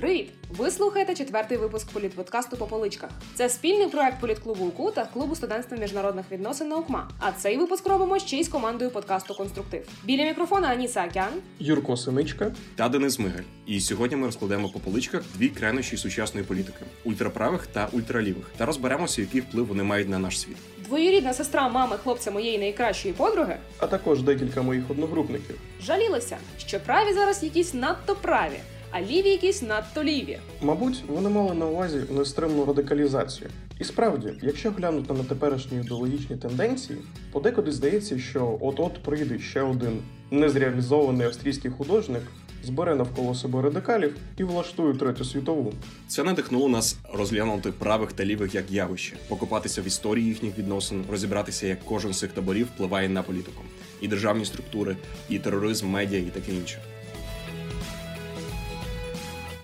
Привіт! 0.00 0.30
Ви 0.50 0.70
слухаєте 0.70 1.14
четвертий 1.14 1.58
випуск 1.58 1.90
політподкасту 1.92 2.56
по 2.56 2.66
поличках. 2.66 3.10
Це 3.34 3.48
спільний 3.48 3.86
проект 3.86 4.20
політклубу 4.20 4.64
УКУ 4.64 4.90
та 4.90 5.04
клубу 5.04 5.34
студентства 5.34 5.76
міжнародних 5.78 6.26
відносин 6.32 6.68
наукма. 6.68 7.10
А 7.18 7.32
цей 7.32 7.56
випуск 7.56 7.86
робимо 7.88 8.18
ще 8.18 8.36
й 8.36 8.44
з 8.44 8.48
командою 8.48 8.90
подкасту 8.90 9.34
Конструктив. 9.34 9.88
Біля 10.04 10.24
мікрофона 10.24 10.68
Аніса 10.68 11.00
Акян, 11.02 11.28
Юрко 11.58 11.96
Синичка. 11.96 12.52
та 12.76 12.88
Денис 12.88 13.18
Мигель. 13.18 13.42
І 13.66 13.80
сьогодні 13.80 14.16
ми 14.16 14.26
розкладемо 14.26 14.68
по 14.68 14.78
поличках 14.78 15.22
дві 15.34 15.48
крайнощі 15.48 15.96
сучасної 15.96 16.46
політики 16.46 16.84
ультраправих 17.04 17.66
та 17.66 17.88
ультралівих, 17.92 18.44
та 18.56 18.66
розберемося, 18.66 19.20
який 19.20 19.40
вплив 19.40 19.66
вони 19.66 19.82
мають 19.82 20.08
на 20.08 20.18
наш 20.18 20.40
світ. 20.40 20.56
двоюрідна 20.84 21.32
сестра 21.34 21.68
мами 21.68 21.96
хлопця 22.02 22.30
моєї 22.30 22.58
найкращої 22.58 23.14
подруги, 23.14 23.56
а 23.78 23.86
також 23.86 24.22
декілька 24.22 24.62
моїх 24.62 24.90
одногрупників. 24.90 25.60
жалілися, 25.82 26.36
що 26.58 26.80
праві 26.80 27.12
зараз 27.12 27.42
якісь 27.42 27.74
надто 27.74 28.14
праві, 28.16 28.60
а 28.90 29.00
ліві 29.00 29.28
якісь 29.28 29.62
надто 29.62 30.04
ліві. 30.04 30.38
Мабуть, 30.62 31.04
вони 31.08 31.28
мали 31.28 31.54
на 31.54 31.66
увазі 31.66 32.00
нестримну 32.10 32.64
радикалізацію. 32.64 33.50
І 33.80 33.84
справді, 33.84 34.32
якщо 34.42 34.70
глянути 34.70 35.12
на 35.12 35.24
теперішні 35.24 35.78
ідеологічні 35.78 36.36
тенденції, 36.36 36.98
подекуди 37.32 37.72
здається, 37.72 38.18
що 38.18 38.58
от-от 38.60 39.02
прийде 39.02 39.38
ще 39.38 39.62
один 39.62 40.02
незреалізований 40.30 41.26
австрійський 41.26 41.70
художник, 41.70 42.22
збере 42.64 42.94
навколо 42.94 43.34
себе 43.34 43.62
радикалів 43.62 44.16
і 44.38 44.44
влаштує 44.44 44.94
третю 44.94 45.24
світову. 45.24 45.72
Це 46.08 46.24
надихнуло 46.24 46.68
нас 46.68 46.96
розглянути 47.12 47.72
правих 47.72 48.12
та 48.12 48.24
лівих 48.24 48.54
як 48.54 48.70
явище, 48.70 49.16
покопатися 49.28 49.82
в 49.82 49.86
історії 49.86 50.26
їхніх 50.26 50.58
відносин, 50.58 51.04
розібратися, 51.10 51.66
як 51.66 51.84
кожен 51.84 52.12
з 52.12 52.18
цих 52.18 52.32
таборів 52.32 52.66
впливає 52.66 53.08
на 53.08 53.22
політику, 53.22 53.62
і 54.00 54.08
державні 54.08 54.44
структури, 54.44 54.96
і 55.28 55.38
тероризм, 55.38 55.88
медіа, 55.88 56.18
і 56.18 56.22
таке 56.22 56.52
інше. 56.52 56.78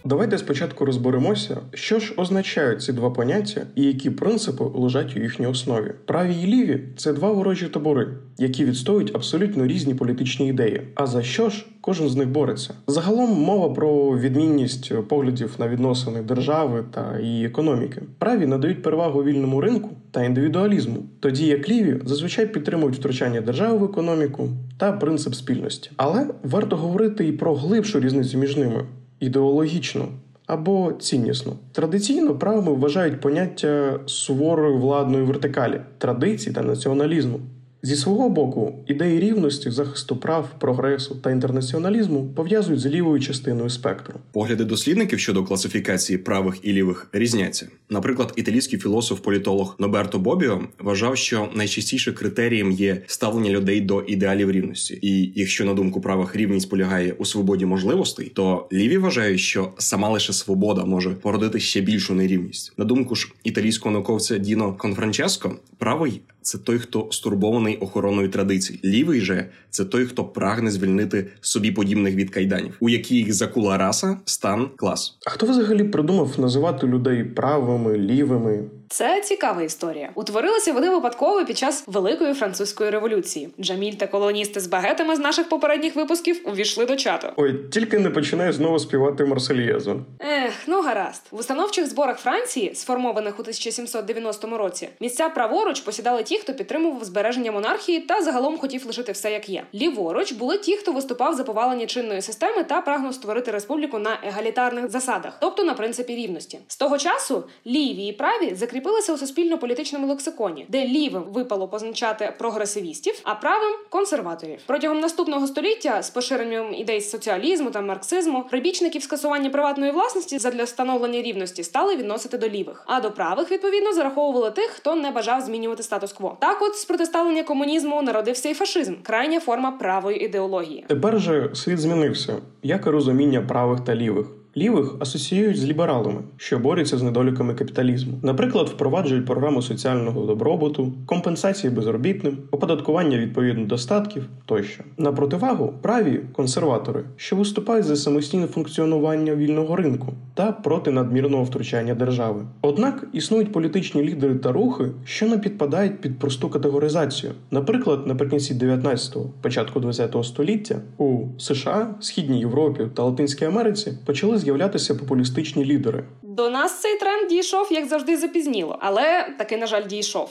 Давайте 0.07 0.39
спочатку 0.39 0.85
розберемося, 0.85 1.57
що 1.75 1.99
ж 1.99 2.15
означають 2.17 2.83
ці 2.83 2.93
два 2.93 3.11
поняття 3.11 3.63
і 3.75 3.83
які 3.83 4.11
принципи 4.11 4.65
лежать 4.75 5.17
у 5.17 5.21
їхній 5.21 5.47
основі. 5.47 5.93
Праві 6.05 6.35
і 6.43 6.47
ліві 6.47 6.81
це 6.97 7.13
два 7.13 7.33
ворожі 7.33 7.67
табори, 7.67 8.09
які 8.39 8.65
відстоюють 8.65 9.15
абсолютно 9.15 9.67
різні 9.67 9.95
політичні 9.95 10.49
ідеї. 10.49 10.83
А 10.95 11.07
за 11.07 11.23
що 11.23 11.51
ж 11.51 11.67
кожен 11.81 12.09
з 12.09 12.17
них 12.17 12.29
бореться? 12.29 12.75
Загалом 12.87 13.31
мова 13.31 13.75
про 13.75 14.19
відмінність 14.19 14.93
поглядів 15.09 15.55
на 15.59 15.69
відносини 15.69 16.23
держави 16.23 16.85
та 16.91 17.19
її 17.21 17.47
економіки. 17.47 18.03
Праві 18.19 18.47
надають 18.47 18.83
перевагу 18.83 19.25
вільному 19.25 19.61
ринку 19.61 19.91
та 20.11 20.25
індивідуалізму, 20.25 20.97
тоді 21.21 21.47
як 21.47 21.69
ліві 21.69 22.01
зазвичай 22.05 22.47
підтримують 22.47 22.97
втручання 22.97 23.41
держави 23.41 23.79
в 23.79 23.85
економіку 23.85 24.49
та 24.79 24.93
принцип 24.93 25.35
спільності. 25.35 25.91
Але 25.97 26.27
варто 26.43 26.77
говорити 26.77 27.27
і 27.27 27.33
про 27.33 27.55
глибшу 27.55 28.01
різницю 28.01 28.39
між 28.39 28.57
ними 28.57 28.85
ідеологічну 29.21 30.09
або 30.47 30.93
ціннісно. 30.93 31.53
Традиційно 31.73 32.35
правими 32.35 32.73
вважають 32.73 33.21
поняття 33.21 34.01
суворої 34.07 34.79
владної 34.79 35.25
вертикалі, 35.25 35.81
традицій 35.99 36.53
та 36.53 36.63
націоналізму. 36.63 37.41
Зі 37.83 37.97
свого 37.97 38.29
боку, 38.29 38.75
ідеї 38.87 39.21
рівності, 39.21 39.71
захисту 39.71 40.17
прав, 40.17 40.51
прогресу 40.59 41.15
та 41.15 41.31
інтернаціоналізму 41.31 42.27
пов'язують 42.37 42.81
з 42.81 42.87
лівою 42.87 43.21
частиною 43.21 43.71
спектру. 43.71 44.15
Погляди 44.33 44.65
дослідників 44.65 45.19
щодо 45.19 45.45
класифікації 45.45 46.19
правих 46.19 46.55
і 46.63 46.73
лівих 46.73 47.09
різняться. 47.13 47.69
Наприклад, 47.91 48.33
італійський 48.37 48.79
філософ-політолог 48.79 49.77
Ноберто 49.79 50.19
Бобіо 50.19 50.61
вважав, 50.79 51.17
що 51.17 51.49
найчастіше 51.55 52.13
критерієм 52.13 52.71
є 52.71 53.03
ставлення 53.07 53.51
людей 53.51 53.81
до 53.81 54.03
ідеалів 54.03 54.51
рівності. 54.51 54.99
І 55.03 55.33
якщо 55.37 55.65
на 55.65 55.75
думку 55.75 56.01
правих 56.01 56.37
рівність 56.37 56.71
полягає 56.71 57.13
у 57.13 57.25
свободі 57.25 57.67
можливостей, 57.67 58.33
то 58.35 58.69
ліві 58.73 58.99
вважають, 58.99 59.41
що 59.41 59.73
сама 59.79 60.09
лише 60.09 60.33
свобода 60.33 60.85
може 60.85 61.11
породити 61.11 61.61
ще 61.61 61.81
більшу 61.81 62.15
нерівність. 62.15 62.73
На 62.77 62.85
думку 62.85 63.15
ж 63.15 63.33
італійського 63.45 63.93
науковця 63.93 64.39
Діно 64.39 64.75
Конфранческо, 64.75 65.57
правий 65.79 66.21
це 66.47 66.59
той, 66.59 66.79
хто 66.79 67.09
стурбований 67.11 67.77
охороною 67.77 68.29
традицій. 68.29 68.81
Лівий 68.85 69.21
же 69.21 69.49
це 69.71 69.85
той, 69.85 70.07
хто 70.07 70.25
прагне 70.25 70.71
звільнити 70.71 71.27
собі 71.41 71.73
подібних 71.73 72.15
від 72.15 72.31
кайданів, 72.31 72.77
у 72.81 72.89
яких 72.89 73.35
закула 73.35 73.79
раса, 73.79 74.17
стан, 74.25 74.69
клас. 74.77 75.19
А 75.27 75.31
хто 75.31 75.47
взагалі 75.47 75.85
придумав 75.85 76.41
називати 76.41 76.87
людей 76.87 77.25
правими, 77.25 77.99
лівими? 77.99 78.65
Це 78.89 79.21
цікава 79.21 79.63
історія. 79.63 80.11
Утворилися 80.15 80.73
вони 80.73 80.91
випадково 80.91 81.45
під 81.45 81.59
час 81.59 81.85
Великої 81.87 82.35
французької 82.35 82.91
революції. 82.91 83.49
Джаміль 83.61 83.93
та 83.93 84.07
колоністи 84.07 84.61
з 84.61 84.67
багетами 84.67 85.17
з 85.17 85.19
наших 85.19 85.49
попередніх 85.49 85.97
випусків 85.97 86.41
увійшли 86.45 86.87
до 86.87 86.97
чату. 86.97 87.29
Ой, 87.37 87.61
тільки 87.73 87.99
не 87.99 88.11
починай 88.11 88.53
знову 88.53 88.79
співати 88.79 89.25
Марсельєзу. 89.25 90.01
Ех, 90.21 90.53
ну 90.67 90.83
гаразд. 90.83 91.23
В 91.31 91.39
установчих 91.39 91.87
зборах 91.87 92.19
Франції, 92.19 92.75
сформованих 92.75 93.39
у 93.39 93.43
1790 93.43 94.59
році, 94.59 94.89
місця 95.01 95.29
праворуч 95.29 95.81
посідали 95.81 96.23
ті, 96.23 96.39
хто 96.39 96.55
підтримував 96.55 97.05
збереження 97.05 97.53
монархії 97.53 98.01
та 98.01 98.23
загалом 98.23 98.59
хотів 98.59 98.87
лишити 98.87 99.13
все 99.13 99.33
як 99.33 99.49
є. 99.49 99.63
Ліворуч 99.75 100.33
були 100.33 100.59
ті, 100.59 100.77
хто 100.77 100.93
виступав 100.93 101.35
за 101.35 101.45
повалення 101.45 101.87
чинної 101.87 102.23
системи 102.23 102.65
та 102.65 102.81
прагнув 102.81 103.15
створити 103.15 103.51
республіку 103.51 103.99
на 103.99 104.19
егалітарних 104.27 104.91
засадах, 104.91 105.39
тобто 105.41 105.65
на 105.65 105.75
принципі 105.75 106.17
рівності. 106.17 106.59
З 106.69 106.77
того 106.77 106.99
часу 106.99 107.45
ліві 107.67 108.07
і 108.07 108.13
праві 108.13 108.55
закріпилися 108.77 109.13
у 109.13 109.17
суспільно-політичному 109.17 110.07
лексиконі, 110.07 110.67
де 110.69 110.87
лівим 110.87 111.23
випало 111.23 111.69
позначати 111.69 112.33
прогресивістів, 112.39 113.15
а 113.23 113.35
правим 113.35 113.73
консерваторів. 113.91 114.59
Протягом 114.67 115.01
наступного 115.01 115.47
століття 115.47 116.03
з 116.03 116.11
поширенням 116.11 116.75
ідей 116.75 117.01
соціалізму 117.01 117.71
та 117.71 117.81
марксизму 117.81 118.45
прибічників 118.51 119.03
скасування 119.03 119.51
приватної 119.51 119.93
власності 119.93 120.39
задля 120.39 120.65
встановлення 120.65 121.23
рівності 121.23 121.65
стали 121.65 121.97
відносити 121.97 122.39
до 122.39 122.49
лівих, 122.49 122.85
а 122.87 123.01
до 123.01 123.11
правих 123.11 123.51
відповідно 123.51 123.93
зараховували 123.93 124.51
тих, 124.51 124.67
хто 124.67 124.95
не 124.95 125.11
бажав 125.11 125.41
змінювати 125.41 125.83
статус-кво. 125.83 126.37
Так, 126.41 126.63
от 126.63 126.77
з 126.77 126.85
протиставлення 126.85 127.43
комунізму 127.43 128.03
народився 128.03 128.49
і 128.49 128.55
фашизм, 128.55 128.95
крайня 129.03 129.41
форма 129.41 129.71
правої 129.71 130.25
ідеології. 130.25 130.85
Тепер 130.89 131.21
же 131.21 131.51
світ 131.55 131.79
змінився, 131.79 132.37
як 132.63 132.87
і 132.87 132.91
розуміння 132.91 133.41
правих 133.41 133.81
та 133.81 133.95
лівих. 133.95 134.27
Лівих 134.59 134.95
асоціюють 135.01 135.57
з 135.57 135.65
лібералами, 135.65 136.21
що 136.37 136.59
борються 136.59 136.99
з 136.99 137.03
недоліками 137.03 137.55
капіталізму. 137.55 138.13
Наприклад, 138.23 138.69
впроваджують 138.69 139.27
програму 139.27 139.63
соціального 139.63 140.27
добробуту, 140.27 140.93
компенсації 141.07 141.73
безробітним, 141.73 142.39
оподаткування 142.51 143.19
відповідно 143.19 143.67
достатків 143.67 144.29
тощо. 144.47 144.85
На 144.99 145.13
противагу 145.13 145.75
праві 145.83 146.21
консерватори, 146.33 147.05
що 147.17 147.37
виступають 147.37 147.85
за 147.87 147.97
самостійне 147.97 148.47
функціонування 148.47 149.35
вільного 149.35 149.77
ринку 149.77 150.13
та 150.35 150.53
проти 150.53 150.91
надмірного 150.91 151.45
втручання 151.45 151.95
держави. 151.95 152.45
Однак 152.61 153.07
існують 153.13 153.53
політичні 153.53 154.03
лідери 154.03 154.35
та 154.35 154.53
рухи, 154.53 154.85
що 155.05 155.27
не 155.27 155.39
підпадають 155.39 156.01
під 156.01 156.19
просту 156.19 156.49
категоризацію. 156.49 157.33
Наприклад, 157.51 158.07
наприкінці 158.07 158.55
19-го, 158.55 159.31
початку 159.43 159.81
20-го 159.81 160.25
століття 160.25 160.77
у 160.99 161.25
США, 161.39 161.95
Східній 162.01 162.41
Європі 162.41 162.87
та 162.95 163.03
Латинській 163.03 163.45
Америці 163.45 163.93
почали 164.07 164.39
з'являтися 164.51 164.95
популістичні 164.95 165.65
лідери. 165.65 166.05
До 166.23 166.51
нас 166.51 166.81
цей 166.81 166.99
тренд 166.99 167.29
дійшов, 167.29 167.69
як 167.71 167.89
завжди, 167.89 168.17
запізніло, 168.17 168.79
але 168.81 169.29
таки, 169.39 169.57
на 169.57 169.67
жаль, 169.67 169.87
дійшов. 169.87 170.31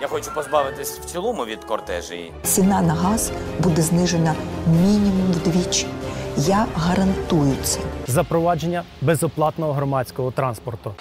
Я 0.00 0.08
хочу 0.08 0.30
позбавитись 0.34 0.98
в 0.98 1.04
цілому 1.04 1.44
від 1.44 1.64
кортежі. 1.64 2.32
Ціна 2.42 2.82
на 2.82 2.94
газ 2.94 3.32
буде 3.60 3.82
знижена 3.82 4.34
мінімум 4.82 5.32
вдвічі. 5.32 5.86
Я 6.36 6.66
гарантую 6.74 7.56
це. 7.62 7.80
запровадження 8.06 8.82
безоплатного 9.00 9.72
громадського 9.72 10.30
транспорту. 10.30 10.94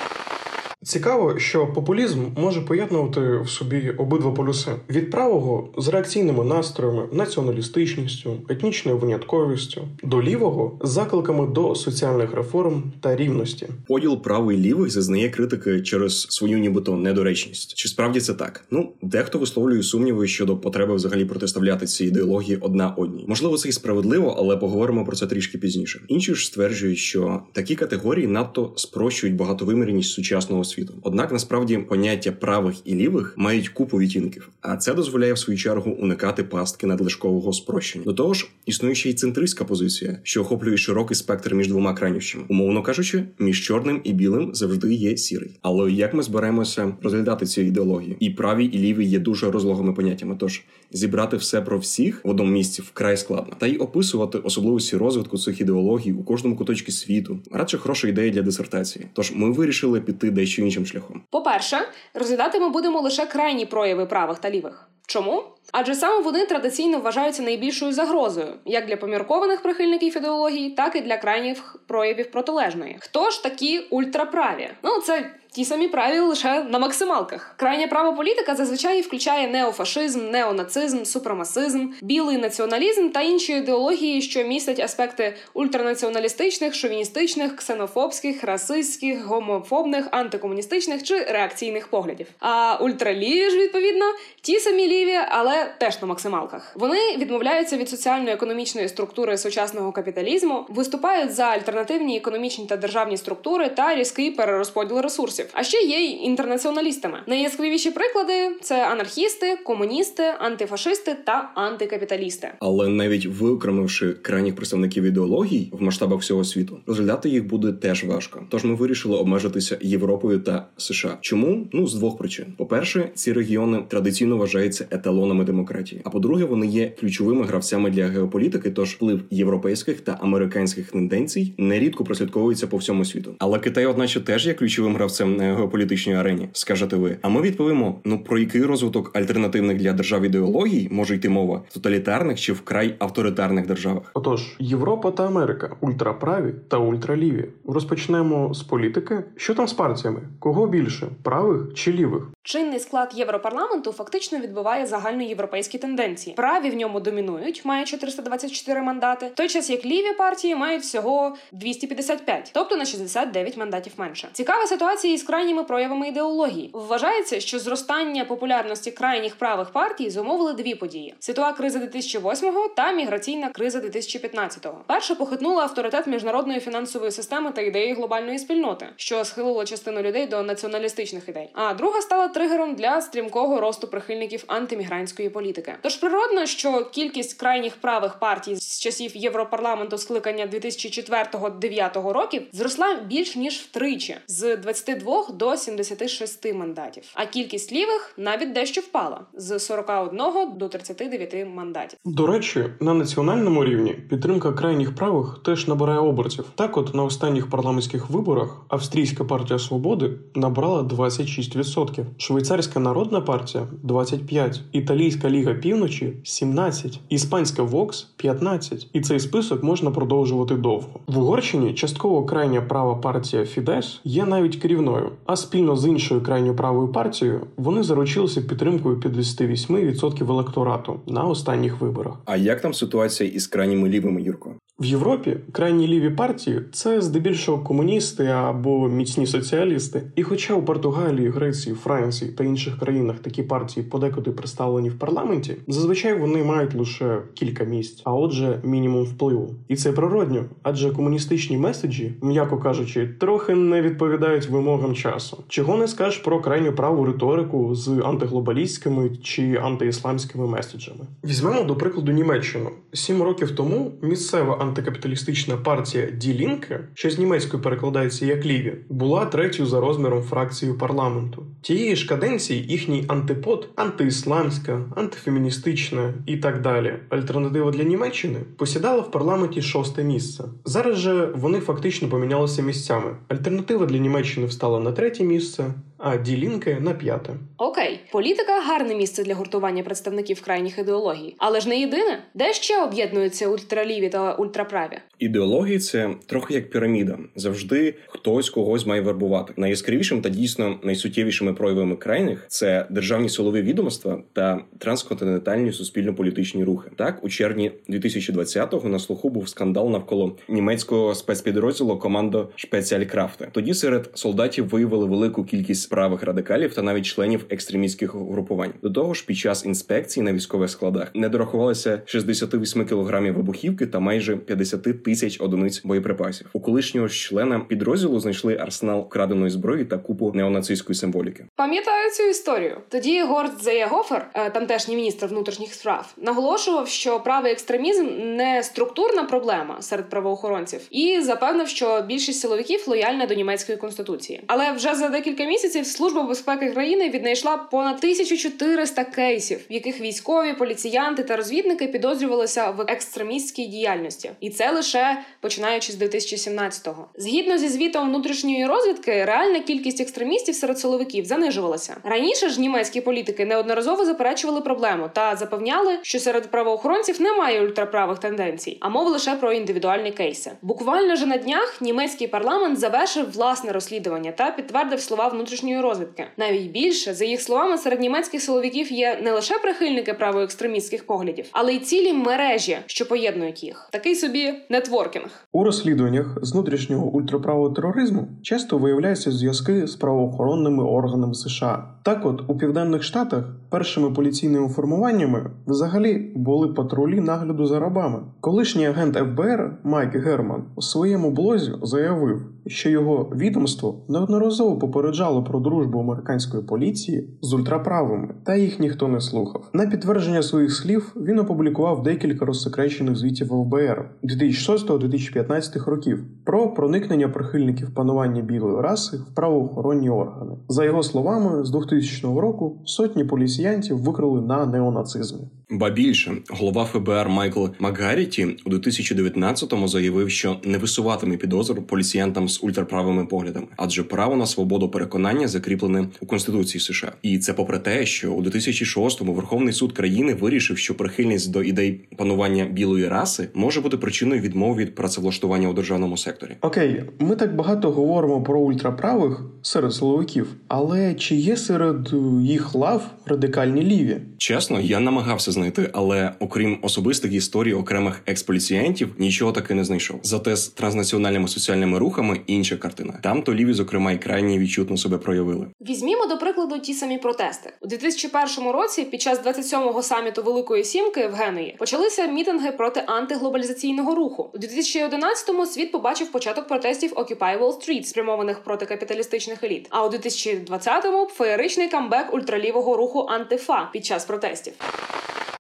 Цікаво, 0.87 1.39
що 1.39 1.67
популізм 1.67 2.25
може 2.35 2.61
поєднувати 2.61 3.21
в 3.21 3.49
собі 3.49 3.89
обидва 3.97 4.31
полюси: 4.31 4.71
від 4.89 5.11
правого 5.11 5.69
з 5.77 5.87
реакційними 5.87 6.43
настроями, 6.43 7.03
націоналістичністю, 7.11 8.33
етнічною 8.49 8.97
винятковістю, 8.97 9.81
до 10.03 10.23
лівого 10.23 10.79
з 10.83 10.89
закликами 10.89 11.47
до 11.47 11.75
соціальних 11.75 12.33
реформ 12.33 12.83
та 13.01 13.15
рівності. 13.15 13.67
Поділ 13.87 14.21
правий 14.21 14.57
і 14.57 14.61
лівих 14.61 14.91
зазнає 14.91 15.29
критики 15.29 15.81
через 15.81 16.21
свою 16.21 16.57
нібито 16.57 16.95
недоречність. 16.95 17.73
Чи 17.73 17.87
справді 17.87 18.19
це 18.19 18.33
так? 18.33 18.65
Ну, 18.71 18.91
дехто 19.01 19.39
висловлює 19.39 19.83
сумніви 19.83 20.27
щодо 20.27 20.57
потреби 20.57 20.95
взагалі 20.95 21.25
протиставляти 21.25 21.85
ці 21.85 22.05
ідеології 22.05 22.57
одна 22.61 22.93
одній. 22.97 23.25
Можливо, 23.27 23.57
це 23.57 23.69
і 23.69 23.71
справедливо, 23.71 24.35
але 24.37 24.57
поговоримо 24.57 25.05
про 25.05 25.15
це 25.15 25.27
трішки 25.27 25.57
пізніше. 25.57 26.01
Інші 26.07 26.35
ж 26.35 26.45
стверджують, 26.45 26.97
що 26.97 27.41
такі 27.53 27.75
категорії 27.75 28.27
надто 28.27 28.73
спрощують 28.75 29.35
багатовимірність 29.35 30.11
сучасного 30.11 30.63
світу. 30.63 30.76
Однак 31.03 31.31
насправді 31.31 31.77
поняття 31.77 32.31
правих 32.31 32.75
і 32.85 32.95
лівих 32.95 33.33
мають 33.37 33.69
купу 33.69 33.97
відтінків, 33.97 34.49
а 34.61 34.77
це 34.77 34.93
дозволяє 34.93 35.33
в 35.33 35.37
свою 35.37 35.59
чергу 35.59 35.91
уникати 35.91 36.43
пастки 36.43 36.87
надлишкового 36.87 37.53
спрощення. 37.53 38.05
До 38.05 38.13
того 38.13 38.33
ж, 38.33 38.47
існує 38.65 38.95
ще 38.95 39.09
й 39.09 39.13
центристська 39.13 39.65
позиція, 39.65 40.19
що 40.23 40.41
охоплює 40.41 40.77
широкий 40.77 41.15
спектр 41.15 41.53
між 41.53 41.67
двома 41.67 41.93
крайнощами. 41.93 42.43
Умовно 42.49 42.83
кажучи, 42.83 43.23
між 43.39 43.63
чорним 43.63 44.01
і 44.03 44.13
білим 44.13 44.49
завжди 44.53 44.93
є 44.93 45.17
сірий. 45.17 45.51
Але 45.61 45.91
як 45.91 46.13
ми 46.13 46.23
зберемося 46.23 46.93
розглядати 47.01 47.45
ці 47.45 47.61
ідеології? 47.61 48.15
І 48.19 48.29
праві 48.29 48.65
і 48.65 48.77
ліві 48.77 49.05
є 49.05 49.19
дуже 49.19 49.51
розлогими 49.51 49.93
поняттями. 49.93 50.35
Тож 50.39 50.63
зібрати 50.91 51.37
все 51.37 51.61
про 51.61 51.79
всіх 51.79 52.25
в 52.25 52.29
одному 52.29 52.51
місці 52.51 52.81
вкрай 52.81 53.17
складно, 53.17 53.53
та 53.57 53.67
й 53.67 53.77
описувати 53.77 54.37
особливості 54.37 54.97
розвитку 54.97 55.37
цих 55.37 55.61
ідеологій 55.61 56.13
у 56.13 56.23
кожному 56.23 56.55
куточку 56.55 56.91
світу. 56.91 57.39
Радше 57.51 57.77
хороша 57.77 58.07
ідея 58.07 58.31
для 58.31 58.41
дисертації. 58.41 59.05
Тож 59.13 59.31
ми 59.35 59.51
вирішили 59.51 60.01
піти 60.01 60.31
дещо 60.31 60.61
іншим 60.67 60.85
шляхом. 60.85 61.23
По-перше, 61.29 61.77
розглядати 62.13 62.59
ми 62.59 62.69
будемо 62.69 63.01
лише 63.01 63.25
крайні 63.25 63.65
прояви 63.65 64.05
правих 64.05 64.39
та 64.39 64.49
лівих. 64.49 64.89
Чому? 65.07 65.43
Адже 65.71 65.95
саме 65.95 66.21
вони 66.21 66.45
традиційно 66.45 66.99
вважаються 66.99 67.43
найбільшою 67.43 67.93
загрозою 67.93 68.53
як 68.65 68.85
для 68.85 68.97
поміркованих 68.97 69.61
прихильників 69.61 70.17
ідеології, 70.17 70.69
так 70.69 70.95
і 70.95 71.01
для 71.01 71.17
крайніх 71.17 71.75
проявів 71.87 72.31
протилежної. 72.31 72.97
Хто 72.99 73.29
ж 73.29 73.43
такі 73.43 73.79
ультраправі? 73.79 74.69
Ну 74.83 75.01
це 75.01 75.31
ті 75.57 75.65
самі 75.65 75.87
праві 75.87 76.19
лише 76.19 76.63
на 76.63 76.79
максималках. 76.79 77.53
Крайня 77.55 77.87
права 77.87 78.11
політика 78.11 78.55
зазвичай 78.55 79.01
включає 79.01 79.47
неофашизм, 79.47 80.29
неонацизм, 80.31 81.03
супремасизм, 81.03 81.87
білий 82.01 82.37
націоналізм 82.37 83.09
та 83.09 83.21
інші 83.21 83.53
ідеології, 83.53 84.21
що 84.21 84.43
містять 84.43 84.79
аспекти 84.79 85.35
ультранаціоналістичних, 85.53 86.75
шовіністичних, 86.75 87.55
ксенофобських, 87.55 88.43
расистських, 88.43 89.25
гомофобних, 89.25 90.07
антикомуністичних 90.11 91.03
чи 91.03 91.23
реакційних 91.23 91.87
поглядів. 91.87 92.27
А 92.39 92.77
ультраліві 92.81 93.49
ж 93.49 93.57
відповідно 93.57 94.05
ті 94.41 94.59
самі 94.59 94.87
ліві, 94.87 95.17
але 95.29 95.73
теж 95.77 96.01
на 96.01 96.07
максималках. 96.07 96.75
Вони 96.75 97.17
відмовляються 97.17 97.77
від 97.77 97.89
соціально-економічної 97.89 98.89
структури 98.89 99.37
сучасного 99.37 99.91
капіталізму, 99.91 100.65
виступають 100.69 101.33
за 101.33 101.45
альтернативні 101.45 102.17
економічні 102.17 102.65
та 102.65 102.77
державні 102.77 103.17
структури 103.17 103.69
та 103.69 103.95
різкий 103.95 104.31
перерозподіл 104.31 104.99
ресурсів. 104.99 105.46
А 105.53 105.63
ще 105.63 105.77
є 105.77 105.97
й 105.97 106.25
інтернаціоналістами. 106.25 107.17
Найяскравіші 107.27 107.91
приклади 107.91 108.33
це 108.61 108.87
анархісти, 108.87 109.57
комуністи, 109.63 110.23
антифашисти 110.39 111.15
та 111.25 111.51
антикапіталісти. 111.55 112.49
Але 112.59 112.87
навіть 112.87 113.25
виокремивши 113.25 114.13
крайніх 114.13 114.55
представників 114.55 115.03
ідеологій 115.03 115.69
в 115.71 115.81
масштабах 115.81 116.19
всього 116.19 116.43
світу, 116.43 116.79
розглядати 116.87 117.29
їх 117.29 117.45
буде 117.45 117.71
теж 117.71 118.03
важко. 118.03 118.43
Тож 118.49 118.63
ми 118.63 118.75
вирішили 118.75 119.17
обмежитися 119.17 119.77
Європою 119.81 120.39
та 120.39 120.65
США. 120.77 121.17
Чому? 121.21 121.67
Ну 121.73 121.87
з 121.87 121.95
двох 121.95 122.17
причин: 122.17 122.45
по-перше, 122.57 123.09
ці 123.13 123.33
регіони 123.33 123.83
традиційно 123.87 124.37
вважаються 124.37 124.85
еталонами 124.91 125.43
демократії. 125.43 126.01
А 126.03 126.09
по-друге, 126.09 126.45
вони 126.45 126.67
є 126.67 126.89
ключовими 126.99 127.45
гравцями 127.45 127.89
для 127.89 128.05
геополітики. 128.07 128.71
Тож 128.71 128.93
вплив 128.93 129.21
європейських 129.31 130.01
та 130.01 130.17
американських 130.21 130.91
тенденцій 130.91 131.53
нерідко 131.57 132.03
прослідковується 132.03 132.67
по 132.67 132.77
всьому 132.77 133.05
світу. 133.05 133.35
Але 133.39 133.59
Китай, 133.59 133.85
одначе, 133.85 134.19
теж 134.19 134.47
є 134.47 134.53
ключовим 134.53 134.95
гравцем 134.95 135.26
на 135.27 135.55
геополітичній 135.55 136.15
арені. 136.15 136.49
Скажете 136.53 136.95
ви? 136.95 137.17
А 137.21 137.29
ми 137.29 137.41
відповімо: 137.41 137.99
ну 138.05 138.19
про 138.19 138.37
який 138.37 138.63
розвиток 138.63 139.17
альтернативних 139.17 139.77
для 139.77 139.93
держав 139.93 140.23
ідеологій 140.23 140.87
може 140.91 141.15
йти 141.15 141.29
мова 141.29 141.61
в 141.69 141.73
тоталітарних 141.73 142.39
чи 142.39 142.53
вкрай 142.53 142.95
авторитарних 142.99 143.67
державах? 143.67 144.11
Отож, 144.13 144.55
Європа 144.59 145.11
та 145.11 145.27
Америка 145.27 145.75
ультраправі 145.81 146.53
та 146.67 146.77
ультраліві. 146.77 147.45
Розпочнемо 147.65 148.53
з 148.53 148.63
політики. 148.63 149.23
Що 149.35 149.55
там 149.55 149.67
з 149.67 149.73
партіями? 149.73 150.19
Кого 150.39 150.67
більше 150.67 151.07
правих 151.23 151.73
чи 151.73 151.91
лівих? 151.91 152.27
Чинний 152.47 152.79
склад 152.79 153.11
Європарламенту 153.15 153.91
фактично 153.91 154.39
відбиває 154.39 154.85
загальноєвропейські 154.85 155.77
тенденції. 155.77 156.35
Праві 156.35 156.69
в 156.69 156.75
ньому 156.75 156.99
домінують, 156.99 157.65
має 157.65 157.85
424 157.85 158.81
мандати, 158.81 159.31
той 159.33 159.47
час 159.47 159.69
як 159.69 159.85
ліві 159.85 160.13
партії 160.13 160.55
мають 160.55 160.81
всього 160.81 161.35
255, 161.51 162.51
тобто 162.53 162.75
на 162.75 162.85
69 162.85 163.57
мандатів 163.57 163.93
менше. 163.97 164.27
Цікава 164.31 164.67
ситуація 164.67 165.13
із 165.13 165.23
крайніми 165.23 165.63
проявами 165.63 166.07
ідеології. 166.07 166.69
Вважається, 166.73 167.39
що 167.39 167.59
зростання 167.59 168.25
популярності 168.25 168.91
крайніх 168.91 169.35
правих 169.35 169.69
партій 169.69 170.09
зумовили 170.09 170.53
дві 170.53 170.75
події: 170.75 171.15
світова 171.19 171.53
криза 171.53 171.79
2008-го 171.79 172.67
та 172.67 172.91
міграційна 172.91 173.49
криза 173.49 173.79
2015-го. 173.79 174.81
Перша 174.87 175.15
похитнула 175.15 175.63
авторитет 175.63 176.07
міжнародної 176.07 176.59
фінансової 176.59 177.11
системи 177.11 177.51
та 177.51 177.61
ідеї 177.61 177.93
глобальної 177.93 178.39
спільноти, 178.39 178.87
що 178.95 179.25
схилило 179.25 179.65
частину 179.65 180.01
людей 180.01 180.27
до 180.27 180.43
націоналістичних 180.43 181.29
ідей. 181.29 181.49
А 181.53 181.73
друга 181.73 182.01
стала 182.01 182.27
тригером 182.37 182.75
для 182.75 183.01
стрімкого 183.01 183.61
росту 183.61 183.87
прихильників 183.87 184.43
антимігрантської 184.47 185.29
політики. 185.29 185.73
Тож 185.81 185.95
природно, 185.95 186.45
що 186.45 186.85
кількість 186.91 187.33
крайніх 187.33 187.75
правих 187.75 188.19
партій 188.19 188.55
з 188.55 188.79
часів 188.79 189.17
Європарламенту 189.17 189.97
скликання 189.97 190.47
2004-2009 190.47 192.11
років 192.11 192.41
зросла 192.51 192.95
більш 193.05 193.35
ніж 193.35 193.53
втричі 193.53 194.15
з 194.27 194.57
22 194.57 195.27
до 195.33 195.57
76 195.57 196.53
мандатів. 196.53 197.03
А 197.13 197.25
кількість 197.25 197.71
лівих 197.71 198.13
навіть 198.17 198.53
дещо 198.53 198.81
впала 198.81 199.21
з 199.33 199.59
41 199.59 200.19
до 200.57 200.67
39 200.67 201.47
мандатів. 201.55 201.99
До 202.05 202.27
речі, 202.27 202.65
на 202.79 202.93
національному 202.93 203.65
рівні 203.65 203.93
підтримка 203.93 204.53
крайніх 204.53 204.95
правих 204.95 205.39
теж 205.45 205.67
набирає 205.67 205.99
обертів. 205.99 206.45
Так, 206.55 206.77
от 206.77 206.93
на 206.93 207.03
останніх 207.03 207.49
парламентських 207.49 208.09
виборах 208.09 208.65
австрійська 208.67 209.23
партія 209.23 209.59
свободи 209.59 210.11
набрала 210.35 210.81
26%, 210.81 212.05
швейцарська 212.27 212.79
народна 212.79 213.21
партія 213.21 213.67
25%, 213.83 214.59
італійська 214.71 215.29
ліга 215.29 215.53
півночі 215.53 216.13
17%, 216.23 216.99
іспанська 217.09 217.63
Vox 217.63 218.05
15%. 218.23 218.87
І 218.93 219.01
цей 219.01 219.19
список 219.19 219.63
можна 219.63 219.91
продовжувати 219.91 220.55
довго. 220.55 220.99
В 221.07 221.17
Угорщині 221.17 221.73
частково 221.73 222.25
крайня 222.25 222.61
права 222.61 222.95
партія 222.95 223.45
Фідес 223.45 224.01
є 224.03 224.25
навіть 224.25 224.55
керівною, 224.55 225.11
а 225.25 225.35
спільно 225.35 225.75
з 225.75 225.87
іншою 225.87 226.21
крайньо 226.21 226.55
правою 226.55 226.87
партією 226.87 227.47
вони 227.57 227.83
заручилися 227.83 228.41
підтримкою 228.41 228.95
58% 228.95 230.31
електорату 230.31 230.99
на 231.07 231.23
останніх 231.23 231.81
виборах. 231.81 232.13
А 232.25 232.35
як 232.35 232.61
там 232.61 232.73
ситуація 232.73 233.29
із 233.29 233.47
крайніми 233.47 233.89
лівими, 233.89 234.21
Юрко? 234.21 234.55
В 234.79 234.85
Європі 234.85 235.37
крайні 235.51 235.87
ліві 235.87 236.09
партії 236.09 236.61
це 236.71 237.01
здебільшого 237.01 237.63
комуністи 237.63 238.25
або 238.25 238.87
міцні 238.87 239.27
соціалісти. 239.27 240.03
І 240.15 240.23
хоча 240.23 240.53
у 240.53 240.61
Португалії, 240.61 241.29
Греції, 241.29 241.75
Франції 241.75 242.31
та 242.31 242.43
інших 242.43 242.79
країнах 242.79 243.19
такі 243.19 243.43
партії 243.43 243.85
подекуди 243.85 244.31
представлені 244.31 244.89
в 244.89 244.99
парламенті, 244.99 245.55
зазвичай 245.67 246.19
вони 246.19 246.43
мають 246.43 246.75
лише 246.75 247.21
кілька 247.33 247.63
місць, 247.63 248.01
а 248.03 248.13
отже, 248.13 248.59
мінімум 248.63 249.03
впливу. 249.03 249.55
І 249.67 249.75
це 249.75 249.91
природньо, 249.91 250.45
адже 250.63 250.91
комуністичні 250.91 251.57
меседжі, 251.57 252.13
м'яко 252.21 252.57
кажучи, 252.57 253.07
трохи 253.19 253.55
не 253.55 253.81
відповідають 253.81 254.49
вимогам 254.49 254.95
часу. 254.95 255.43
Чого 255.47 255.77
не 255.77 255.87
скажеш 255.87 256.19
про 256.19 256.41
крайню 256.41 256.73
праву 256.73 257.05
риторику 257.05 257.75
з 257.75 257.87
антиглобалістськими 257.87 259.09
чи 259.23 259.55
антиісламськими 259.63 260.47
меседжами? 260.47 261.05
Візьмемо 261.23 261.63
до 261.63 261.75
прикладу 261.75 262.11
Німеччину. 262.11 262.69
Сім 262.93 263.21
років 263.21 263.51
тому 263.51 263.91
місцева 264.01 264.66
антикапіталістична 264.67 265.57
партія 265.57 266.05
Linke, 266.05 266.79
що 266.93 267.09
з 267.09 267.19
німецької 267.19 267.63
перекладається 267.63 268.25
як 268.25 268.45
ліві, 268.45 268.73
була 268.89 269.25
третьою 269.25 269.69
за 269.69 269.79
розміром 269.79 270.23
фракцією 270.23 270.77
парламенту. 270.77 271.45
Тієї 271.61 271.95
ж 271.95 272.07
каденції 272.07 272.65
їхній 272.67 273.05
антипод 273.07 273.69
антиісламська, 273.75 274.81
антифеміністична 274.95 276.13
і 276.25 276.37
так 276.37 276.61
далі. 276.61 276.93
Альтернатива 277.09 277.71
для 277.71 277.83
Німеччини 277.83 278.39
посідала 278.57 279.01
в 279.01 279.11
парламенті 279.11 279.61
шосте 279.61 280.03
місце. 280.03 280.43
Зараз 280.65 280.97
же 280.97 281.31
вони 281.35 281.59
фактично 281.59 282.09
помінялися 282.09 282.61
місцями. 282.61 283.15
Альтернатива 283.27 283.85
для 283.85 283.97
Німеччини 283.97 284.45
встала 284.45 284.79
на 284.79 284.91
третє 284.91 285.23
місце, 285.23 285.73
а 285.97 286.17
Linke– 286.17 286.79
на 286.81 286.93
п'яте. 286.93 287.33
Окей, 287.57 287.99
політика 288.11 288.61
гарне 288.61 288.95
місце 288.95 289.23
для 289.23 289.35
гуртування 289.35 289.83
представників 289.83 290.41
крайніх 290.41 290.79
ідеологій, 290.79 291.35
але 291.37 291.59
ж 291.59 291.69
не 291.69 291.79
єдине, 291.79 292.23
де 292.33 292.53
ще 292.53 292.83
об'єднуються 292.83 293.47
ультраліві 293.47 294.09
та 294.09 294.33
ультраправі. 294.33 294.97
Ідеології 295.19 295.79
це 295.79 296.09
трохи 296.25 296.53
як 296.53 296.69
піраміда. 296.69 297.17
Завжди 297.35 297.95
хтось 298.07 298.49
когось 298.49 298.85
має 298.85 299.01
вербувати. 299.01 299.53
Найяскравішим 299.57 300.21
та 300.21 300.29
дійсно 300.29 300.79
найсуттєвішими 300.83 301.53
проявами 301.53 301.95
крайних 301.95 302.45
це 302.47 302.85
державні 302.89 303.29
силові 303.29 303.61
відомства 303.61 304.21
та 304.33 304.61
трансконтинентальні 304.77 305.71
суспільно-політичні 305.71 306.63
рухи. 306.63 306.89
Так, 306.95 307.23
у 307.23 307.29
червні 307.29 307.71
2020-го 307.89 308.89
на 308.89 308.99
слуху 308.99 309.29
був 309.29 309.49
скандал 309.49 309.89
навколо 309.89 310.35
німецького 310.49 311.15
спецпідрозділу 311.15 311.99
командо 311.99 312.49
Шпеціалькрафте. 312.55 313.49
Тоді 313.51 313.73
серед 313.73 314.09
солдатів 314.13 314.69
виявили 314.69 315.05
велику 315.05 315.43
кількість 315.43 315.86
правих 315.89 316.23
радикалів 316.23 316.73
та 316.73 316.81
навіть 316.81 317.05
членів 317.05 317.45
екстремістських 317.49 318.15
угрупувань. 318.15 318.73
До 318.81 318.89
того 318.89 319.13
ж, 319.13 319.25
під 319.25 319.37
час 319.37 319.65
інспекції 319.65 320.23
на 320.23 320.33
військових 320.33 320.69
складах 320.69 321.11
не 321.13 321.29
дорахувалося 321.29 322.01
68 322.05 322.85
кілограмів 322.85 323.33
вибухівки 323.33 323.87
та 323.87 323.99
майже 323.99 324.37
50 324.37 325.03
тисяч 325.03 325.41
одиниць 325.41 325.83
боєприпасів. 325.83 326.47
У 326.53 326.59
колишнього 326.59 327.09
члена 327.09 327.59
підрозділу 327.59 328.19
знайшли 328.19 328.57
арсенал 328.57 329.01
вкраденої 329.01 329.49
зброї 329.49 329.85
та 329.85 329.97
купу 329.97 330.31
неонацистської 330.35 330.95
символіки. 330.95 331.45
Пам'ятаю 331.55 332.11
цю 332.11 332.23
історію. 332.23 332.77
Тоді 332.89 333.21
Горд 333.21 333.51
Зеєгофер, 333.61 334.29
е, 334.33 334.49
тамтешній 334.49 334.95
міністр 334.95 335.25
внутрішніх 335.25 335.73
справ, 335.73 336.13
наголошував, 336.17 336.87
що 336.87 337.19
правий 337.19 337.51
екстремізм 337.51 338.07
не 338.19 338.63
структурна 338.63 339.23
проблема 339.23 339.81
серед 339.81 340.09
правоохоронців, 340.09 340.81
і 340.91 341.21
запевнив, 341.21 341.67
що 341.67 342.01
більшість 342.07 342.39
силовиків 342.39 342.83
лояльна 342.87 343.25
до 343.25 343.33
німецької 343.33 343.77
конституції. 343.77 344.43
Але 344.47 344.71
вже 344.71 344.95
за 344.95 345.09
декілька 345.09 345.45
місяців 345.45 345.76
місяців 345.77 345.97
Служба 345.97 346.23
безпеки 346.23 346.71
країни 346.71 347.09
віднайшла 347.09 347.57
понад 347.57 347.95
1400 347.95 349.03
кейсів, 349.03 349.59
в 349.69 349.73
яких 349.73 350.01
військові, 350.01 350.53
поліціянти 350.53 351.23
та 351.23 351.35
розвідники 351.35 351.87
підозрювалися 351.87 352.69
в 352.69 352.81
екстремістській 352.87 353.65
діяльності, 353.65 354.31
і 354.39 354.49
це 354.49 354.71
лише 354.71 355.17
починаючи 355.41 355.91
з 355.93 356.01
2017-го. 356.01 357.07
Згідно 357.17 357.57
зі 357.57 357.67
звітом 357.67 358.09
внутрішньої 358.09 358.65
розвідки, 358.65 359.25
реальна 359.25 359.59
кількість 359.59 360.01
екстремістів 360.01 360.55
серед 360.55 360.79
силовиків 360.79 361.25
занижувалася. 361.25 361.97
Раніше 362.03 362.49
ж 362.49 362.61
німецькі 362.61 363.01
політики 363.01 363.45
неодноразово 363.45 364.05
заперечували 364.05 364.61
проблему 364.61 365.09
та 365.13 365.35
запевняли, 365.35 365.99
що 366.01 366.19
серед 366.19 366.51
правоохоронців 366.51 367.21
немає 367.21 367.61
ультраправих 367.61 368.19
тенденцій, 368.19 368.77
а 368.79 368.89
мова 368.89 369.09
лише 369.09 369.35
про 369.35 369.53
індивідуальні 369.53 370.11
кейси. 370.11 370.51
Буквально 370.61 371.15
же 371.15 371.25
на 371.25 371.37
днях 371.37 371.81
німецький 371.81 372.27
парламент 372.27 372.79
завершив 372.79 373.31
власне 373.33 373.71
розслідування 373.71 374.31
та 374.31 374.51
підтвердив 374.51 375.01
слова 375.01 375.27
внутрішньої 375.27 375.66
розвідки. 375.75 376.23
Навіть 376.37 376.71
більше 376.71 377.13
за 377.13 377.25
їх 377.25 377.41
словами, 377.41 377.77
серед 377.77 377.99
німецьких 377.99 378.41
силовиків 378.41 378.91
є 378.91 379.19
не 379.23 379.31
лише 379.31 379.59
прихильники 379.59 380.13
правоекстремістських 380.13 381.05
поглядів, 381.05 381.45
але 381.51 381.73
й 381.73 381.79
цілі 381.79 382.13
мережі, 382.13 382.77
що 382.85 383.07
поєднують 383.07 383.63
їх. 383.63 383.89
Такий 383.91 384.15
собі 384.15 384.53
нетворкінг. 384.69 385.47
У 385.51 385.63
розслідуваннях 385.63 386.37
з 386.41 386.53
внутрішнього 386.53 387.07
ультраправого 387.07 387.69
тероризму 387.69 388.27
часто 388.41 388.77
виявляються 388.77 389.31
зв'язки 389.31 389.87
з 389.87 389.95
правоохоронними 389.95 390.83
органами 390.83 391.33
США. 391.33 391.83
Так, 392.03 392.25
от 392.25 392.41
у 392.47 392.57
південних 392.57 393.03
штатах 393.03 393.43
першими 393.69 394.11
поліційними 394.11 394.69
формуваннями 394.69 395.51
взагалі 395.67 396.31
були 396.35 396.67
патрулі 396.67 397.21
нагляду 397.21 397.65
за 397.65 397.79
рабами. 397.79 398.19
Колишній 398.39 398.85
агент 398.85 399.15
ФБР 399.15 399.77
Майк 399.83 400.15
Герман 400.15 400.63
у 400.75 400.81
своєму 400.81 401.31
блозі 401.31 401.71
заявив, 401.81 402.41
що 402.67 402.89
його 402.89 403.31
відомство 403.35 404.05
неодноразово 404.07 404.79
попереджало 404.79 405.43
про 405.43 405.56
дружбу 405.59 405.99
американської 405.99 406.63
поліції 406.63 407.29
з 407.41 407.53
ультраправими, 407.53 408.35
та 408.43 408.55
їх 408.55 408.79
ніхто 408.79 409.07
не 409.07 409.21
слухав. 409.21 409.69
На 409.73 409.85
підтвердження 409.87 410.41
своїх 410.41 410.73
слів 410.73 411.15
він 411.15 411.39
опублікував 411.39 412.03
декілька 412.03 412.45
розсекречених 412.45 413.15
звітів 413.15 413.47
ФБР 413.47 414.09
2006-2015 414.23 415.85
років 415.85 416.25
про 416.45 416.73
проникнення 416.73 417.29
прихильників 417.29 417.93
панування 417.93 418.41
білої 418.41 418.81
раси 418.81 419.17
в 419.17 419.35
правоохоронні 419.35 420.09
органи. 420.09 420.51
За 420.69 420.85
його 420.85 421.03
словами, 421.03 421.65
з 421.65 421.71
2000 421.71 422.27
року 422.27 422.81
сотні 422.85 423.23
поліціянтів 423.23 423.97
викрили 423.97 424.41
на 424.41 424.65
неонацизмі. 424.65 425.41
Ба 425.69 425.89
більше 425.89 426.31
голова 426.49 426.85
ФБР 426.85 427.29
Майкл 427.29 427.65
Макгаріті 427.79 428.45
у 428.65 428.69
2019-му 428.69 429.87
заявив, 429.87 430.29
що 430.29 430.57
не 430.63 430.77
висуватиме 430.77 431.37
підозр 431.37 431.81
поліціянтам 431.87 432.49
з 432.49 432.63
ультраправими 432.63 433.25
поглядами, 433.25 433.67
адже 433.77 434.03
право 434.03 434.35
на 434.35 434.45
свободу 434.45 434.89
переконання 434.89 435.47
закріплене 435.47 436.07
у 436.19 436.25
конституції 436.25 436.81
США. 436.81 437.11
І 437.21 437.39
це 437.39 437.53
попри 437.53 437.79
те, 437.79 438.05
що 438.05 438.33
у 438.33 438.43
2006-му 438.43 439.33
Верховний 439.33 439.73
суд 439.73 439.93
країни 439.93 440.33
вирішив, 440.33 440.77
що 440.77 440.97
прихильність 440.97 441.51
до 441.51 441.63
ідей 441.63 442.07
панування 442.17 442.65
білої 442.65 443.07
раси 443.07 443.49
може 443.53 443.81
бути 443.81 443.97
причиною 443.97 444.41
відмови 444.41 444.83
від 444.83 444.95
працевлаштування 444.95 445.69
у 445.69 445.73
державному 445.73 446.17
секторі. 446.17 446.51
Окей, 446.61 447.03
ми 447.19 447.35
так 447.35 447.55
багато 447.55 447.91
говоримо 447.91 448.43
про 448.43 448.59
ультраправих 448.59 449.41
серед 449.61 449.93
силовиків, 449.93 450.47
але 450.67 451.13
чи 451.15 451.35
є 451.35 451.57
серед 451.57 452.13
е, 452.13 452.43
їх 452.43 452.75
лав 452.75 453.11
радикальні 453.25 453.81
ліві? 453.81 454.17
Чесно, 454.37 454.79
я 454.79 454.99
намагався 454.99 455.51
знайти, 455.57 455.89
але 455.93 456.31
окрім 456.39 456.79
особистих 456.81 457.33
історій 457.33 457.73
окремих 457.73 458.21
експоліціянтів, 458.25 459.15
нічого 459.17 459.51
таки 459.51 459.73
не 459.73 459.83
знайшов. 459.83 460.19
Зате 460.23 460.55
з 460.55 460.67
транснаціональними 460.67 461.47
соціальними 461.47 461.99
рухами 461.99 462.39
інша 462.47 462.77
картина. 462.77 463.19
Там 463.23 463.41
то 463.41 463.53
ліві, 463.53 463.73
зокрема, 463.73 464.11
і 464.11 464.17
крайні 464.17 464.59
відчутно 464.59 464.97
себе 464.97 465.17
проявили. 465.17 465.67
Візьмімо 465.81 466.25
до 466.25 466.37
прикладу 466.37 466.79
ті 466.79 466.93
самі 466.93 467.17
протести 467.17 467.73
у 467.81 467.87
2001 467.87 468.71
році. 468.71 469.03
Під 469.03 469.21
час 469.21 469.39
27-го 469.43 470.03
саміту 470.03 470.43
Великої 470.43 470.83
Сімки 470.83 471.27
в 471.27 471.33
Генуї 471.33 471.75
почалися 471.79 472.27
мітинги 472.27 472.71
проти 472.71 473.03
антиглобалізаційного 473.07 474.15
руху. 474.15 474.51
У 474.53 474.57
2011-му 474.57 475.65
світ 475.65 475.91
побачив 475.91 476.31
початок 476.31 476.67
протестів 476.67 477.13
Occupy 477.13 477.59
Wall 477.59 477.77
Street, 477.77 478.03
спрямованих 478.03 478.63
проти 478.63 478.85
капіталістичних 478.85 479.63
еліт. 479.63 479.87
А 479.89 480.05
у 480.05 480.09
2020-му– 480.09 481.25
феєричний 481.33 481.87
камбек 481.87 482.33
ультралівого 482.33 482.97
руху 482.97 483.27
Антифа 483.29 483.89
під 483.93 484.05
час 484.05 484.25
протестів. 484.25 484.73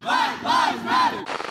Black 0.07 0.41
Lives 0.41 0.83
Matter. 0.85 1.46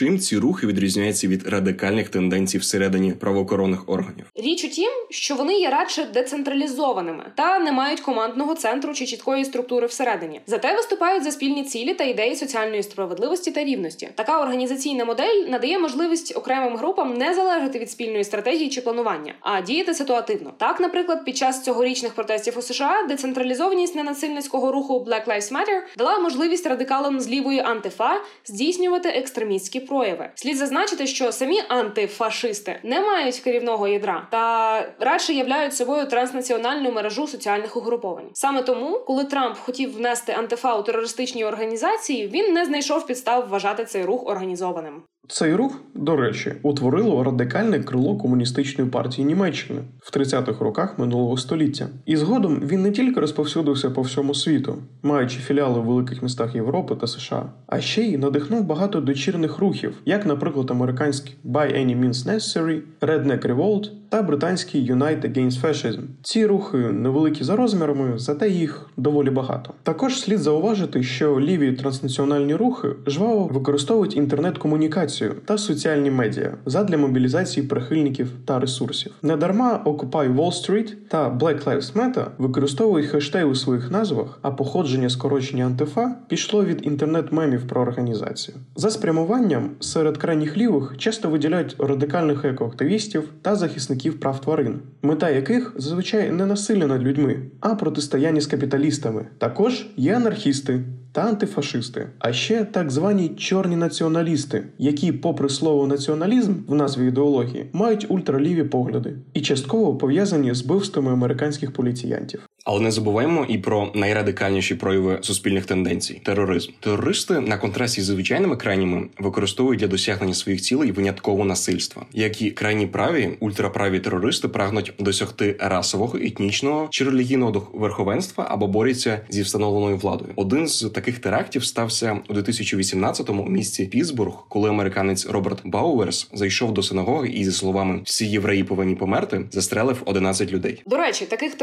Чим 0.00 0.18
ці 0.18 0.38
рухи 0.38 0.66
відрізняються 0.66 1.28
від 1.28 1.46
радикальних 1.46 2.08
тенденцій 2.08 2.58
всередині 2.58 3.12
правоохоронних 3.12 3.88
органів? 3.88 4.26
Річ 4.34 4.64
у 4.64 4.68
тім, 4.68 4.90
що 5.10 5.34
вони 5.34 5.54
є 5.54 5.70
радше 5.70 6.04
децентралізованими 6.14 7.24
та 7.34 7.58
не 7.58 7.72
мають 7.72 8.00
командного 8.00 8.54
центру 8.54 8.94
чи 8.94 9.06
чіткої 9.06 9.44
структури 9.44 9.86
всередині. 9.86 10.40
Зате 10.46 10.76
виступають 10.76 11.24
за 11.24 11.30
спільні 11.30 11.64
цілі 11.64 11.94
та 11.94 12.04
ідеї 12.04 12.36
соціальної 12.36 12.82
справедливості 12.82 13.50
та 13.50 13.64
рівності. 13.64 14.08
Така 14.14 14.40
організаційна 14.40 15.04
модель 15.04 15.44
надає 15.48 15.78
можливість 15.78 16.36
окремим 16.36 16.76
групам 16.76 17.14
не 17.14 17.34
залежати 17.34 17.78
від 17.78 17.90
спільної 17.90 18.24
стратегії 18.24 18.70
чи 18.70 18.80
планування, 18.80 19.34
а 19.40 19.60
діяти 19.60 19.94
ситуативно. 19.94 20.52
Так, 20.56 20.80
наприклад, 20.80 21.24
під 21.24 21.36
час 21.36 21.64
цьогорічних 21.64 22.12
протестів 22.14 22.58
у 22.58 22.62
США 22.62 23.06
децентралізованість 23.08 23.94
ненасильницького 23.94 24.72
руху 24.72 25.06
Black 25.08 25.26
Lives 25.26 25.52
Matter 25.52 25.80
дала 25.98 26.18
можливість 26.18 26.66
радикалам 26.66 27.20
з 27.20 27.28
лівої 27.28 27.60
антифа 27.60 28.20
здійснювати 28.44 29.08
екстремістські 29.08 29.89
прояви. 29.90 30.30
Слід 30.34 30.56
зазначити, 30.56 31.06
що 31.06 31.32
самі 31.32 31.62
антифашисти 31.68 32.80
не 32.82 33.00
мають 33.00 33.40
керівного 33.40 33.88
ядра 33.88 34.28
та 34.30 34.94
радше 35.00 35.32
являють 35.32 35.74
собою 35.74 36.06
транснаціональну 36.06 36.92
мережу 36.92 37.26
соціальних 37.26 37.76
угруповань. 37.76 38.30
Саме 38.32 38.62
тому, 38.62 38.98
коли 39.06 39.24
Трамп 39.24 39.56
хотів 39.58 39.96
внести 39.96 40.32
антифа 40.32 40.76
у 40.76 40.82
терористичні 40.82 41.44
організації, 41.44 42.28
він 42.28 42.52
не 42.52 42.64
знайшов 42.64 43.06
підстав 43.06 43.48
вважати 43.48 43.84
цей 43.84 44.04
рух 44.04 44.26
організованим. 44.26 45.02
Цей 45.32 45.54
рух, 45.54 45.80
до 45.94 46.16
речі, 46.16 46.52
утворило 46.62 47.24
радикальне 47.24 47.80
крило 47.80 48.16
комуністичної 48.16 48.90
партії 48.90 49.26
Німеччини 49.26 49.80
в 49.98 50.16
30-х 50.16 50.64
роках 50.64 50.98
минулого 50.98 51.36
століття. 51.36 51.88
І 52.06 52.16
згодом 52.16 52.62
він 52.66 52.82
не 52.82 52.90
тільки 52.90 53.20
розповсюдився 53.20 53.90
по 53.90 54.02
всьому 54.02 54.34
світу, 54.34 54.76
маючи 55.02 55.38
філіали 55.38 55.80
в 55.80 55.84
великих 55.84 56.22
містах 56.22 56.54
Європи 56.54 56.94
та 57.00 57.06
США, 57.06 57.46
а 57.66 57.80
ще 57.80 58.02
й 58.02 58.18
надихнув 58.18 58.64
багато 58.64 59.00
дочірних 59.00 59.58
рухів, 59.58 59.94
як, 60.04 60.26
наприклад, 60.26 60.70
американський 60.70 61.36
By 61.44 61.76
Any 61.76 62.00
Means 62.00 62.26
Necessary, 62.26 62.80
Redneck 63.00 63.54
Revolt 63.54 63.90
та 64.08 64.22
британський 64.22 64.92
Unite 64.92 65.32
Against 65.32 65.60
Fascism. 65.60 66.02
Ці 66.22 66.46
рухи 66.46 66.76
невеликі 66.76 67.44
за 67.44 67.56
розмірами, 67.56 68.18
зате 68.18 68.50
їх 68.50 68.90
доволі 68.96 69.30
багато. 69.30 69.74
Також 69.82 70.20
слід 70.20 70.38
зауважити, 70.38 71.02
що 71.02 71.40
ліві 71.40 71.72
транснаціональні 71.72 72.54
рухи 72.54 72.88
жваво 73.06 73.46
використовують 73.46 74.16
інтернет-комунікацію 74.16 75.19
та 75.28 75.58
соціальні 75.58 76.10
медіа 76.10 76.54
задля 76.66 76.98
мобілізації 76.98 77.66
прихильників 77.66 78.28
та 78.44 78.58
ресурсів. 78.58 79.12
Недарма 79.22 79.82
Occupy 79.84 80.36
Wall 80.36 80.52
Street 80.52 80.94
та 81.08 81.30
Black 81.30 81.64
Lives 81.64 81.92
Matter 81.92 82.26
використовують 82.38 83.06
хештеги 83.06 83.44
у 83.44 83.54
своїх 83.54 83.90
назвах, 83.90 84.38
а 84.42 84.50
походження 84.50 85.10
скорочення 85.10 85.66
антифа 85.66 86.16
пішло 86.28 86.64
від 86.64 86.86
інтернет-мемів 86.86 87.66
про 87.68 87.82
організацію. 87.82 88.56
За 88.76 88.90
спрямуванням 88.90 89.70
серед 89.80 90.16
крайніх 90.16 90.56
лівих 90.56 90.94
часто 90.98 91.28
виділяють 91.28 91.76
радикальних 91.78 92.44
екоактивістів 92.44 93.28
та 93.42 93.56
захисників 93.56 94.20
прав 94.20 94.40
тварин, 94.40 94.80
мета 95.02 95.30
яких 95.30 95.72
зазвичай 95.76 96.30
не 96.30 96.46
насилля 96.46 96.86
над 96.86 97.02
людьми, 97.02 97.42
а 97.60 97.74
протистояння 97.74 98.40
з 98.40 98.46
капіталістами. 98.46 99.26
Також 99.38 99.86
є 99.96 100.16
анархісти. 100.16 100.84
Та 101.12 101.20
антифашисти, 101.20 102.08
а 102.18 102.32
ще 102.32 102.64
так 102.64 102.90
звані 102.90 103.28
чорні 103.28 103.76
націоналісти, 103.76 104.66
які, 104.78 105.12
попри 105.12 105.48
слово 105.48 105.86
націоналізм 105.86 106.54
в 106.68 106.74
назві 106.74 107.08
ідеології, 107.08 107.66
мають 107.72 108.06
ультраліві 108.08 108.64
погляди 108.64 109.16
і 109.34 109.40
частково 109.40 109.96
пов'язані 109.96 110.54
з 110.54 110.62
вбивствами 110.62 111.12
американських 111.12 111.72
поліціянтів. 111.72 112.48
Але 112.64 112.80
не 112.80 112.90
забуваємо 112.90 113.46
і 113.48 113.58
про 113.58 113.90
найрадикальніші 113.94 114.74
прояви 114.74 115.18
суспільних 115.22 115.66
тенденцій 115.66 116.20
тероризм. 116.24 116.72
Терористи 116.80 117.40
на 117.40 117.58
контрасті 117.58 118.02
з 118.02 118.04
звичайними 118.04 118.56
крайніми 118.56 119.06
використовують 119.18 119.80
для 119.80 119.86
досягнення 119.86 120.34
своїх 120.34 120.60
цілей 120.60 120.92
винятково 120.92 121.44
насильство, 121.44 122.06
як 122.12 122.42
і 122.42 122.50
крайні 122.50 122.86
праві 122.86 123.36
ультраправі 123.40 124.00
терористи 124.00 124.48
прагнуть 124.48 124.92
досягти 124.98 125.56
расового, 125.58 126.18
етнічного 126.18 126.88
чи 126.90 127.04
релігійного 127.04 127.70
верховенства 127.72 128.46
або 128.50 128.66
борються 128.66 129.20
зі 129.28 129.42
встановленою 129.42 129.96
владою. 129.96 130.32
Один 130.36 130.68
з 130.68 130.90
таких 130.90 131.18
терактів 131.18 131.64
стався 131.64 132.20
у 132.28 132.34
2018-му 132.34 133.42
у 133.42 133.48
місті 133.48 133.84
Пітсбург, 133.84 134.32
коли 134.48 134.68
американець 134.68 135.26
Роберт 135.26 135.58
Бауерс 135.64 136.28
зайшов 136.32 136.74
до 136.74 136.82
синагоги 136.82 137.28
і 137.28 137.44
зі 137.44 137.52
словами 137.52 138.00
всі 138.04 138.26
євреї 138.26 138.64
повинні 138.64 138.94
померти, 138.94 139.44
застрелив 139.50 140.02
11 140.04 140.52
людей. 140.52 140.82
До 140.86 140.96
речі, 140.96 141.26
таких 141.26 141.54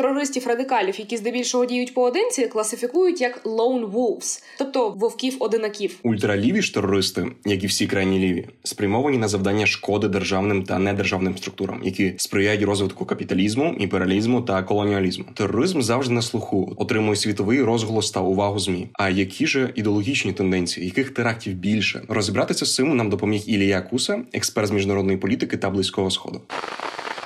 терористів-радикалів, 0.87 0.99
які 0.99 1.17
здебільшого 1.17 1.65
діють 1.65 1.93
поодинці, 1.93 2.47
класифікують 2.47 3.21
як 3.21 3.45
lone 3.45 3.91
wolves, 3.91 4.43
тобто 4.57 4.89
вовків-одинаків. 4.89 5.99
Ультраліві 6.03 6.61
ж 6.61 6.73
терористи, 6.73 7.25
як 7.45 7.63
і 7.63 7.67
всі 7.67 7.87
крайні 7.87 8.19
ліві, 8.19 8.47
спрямовані 8.63 9.17
на 9.17 9.27
завдання 9.27 9.65
шкоди 9.65 10.07
державним 10.07 10.63
та 10.63 10.79
недержавним 10.79 11.37
структурам, 11.37 11.81
які 11.83 12.13
сприяють 12.17 12.63
розвитку 12.63 13.05
капіталізму, 13.05 13.75
імперіалізму 13.79 14.41
та 14.41 14.63
колоніалізму. 14.63 15.25
Тероризм 15.33 15.81
завжди 15.81 16.13
на 16.13 16.21
слуху 16.21 16.73
отримує 16.77 17.15
світовий 17.15 17.61
розголос 17.61 18.11
та 18.11 18.21
увагу 18.21 18.59
змі. 18.59 18.87
А 18.93 19.09
які 19.09 19.47
ж 19.47 19.69
ідеологічні 19.75 20.33
тенденції, 20.33 20.85
яких 20.85 21.09
терактів 21.09 21.53
більше 21.53 22.01
розібратися 22.07 22.65
з 22.65 22.75
цим 22.75 22.95
нам 22.95 23.09
допоміг 23.09 23.43
Ілія 23.45 23.81
Куса, 23.81 24.23
експерт 24.33 24.67
з 24.67 24.71
міжнародної 24.71 25.17
політики 25.17 25.57
та 25.57 25.69
близького 25.69 26.11
сходу. 26.11 26.41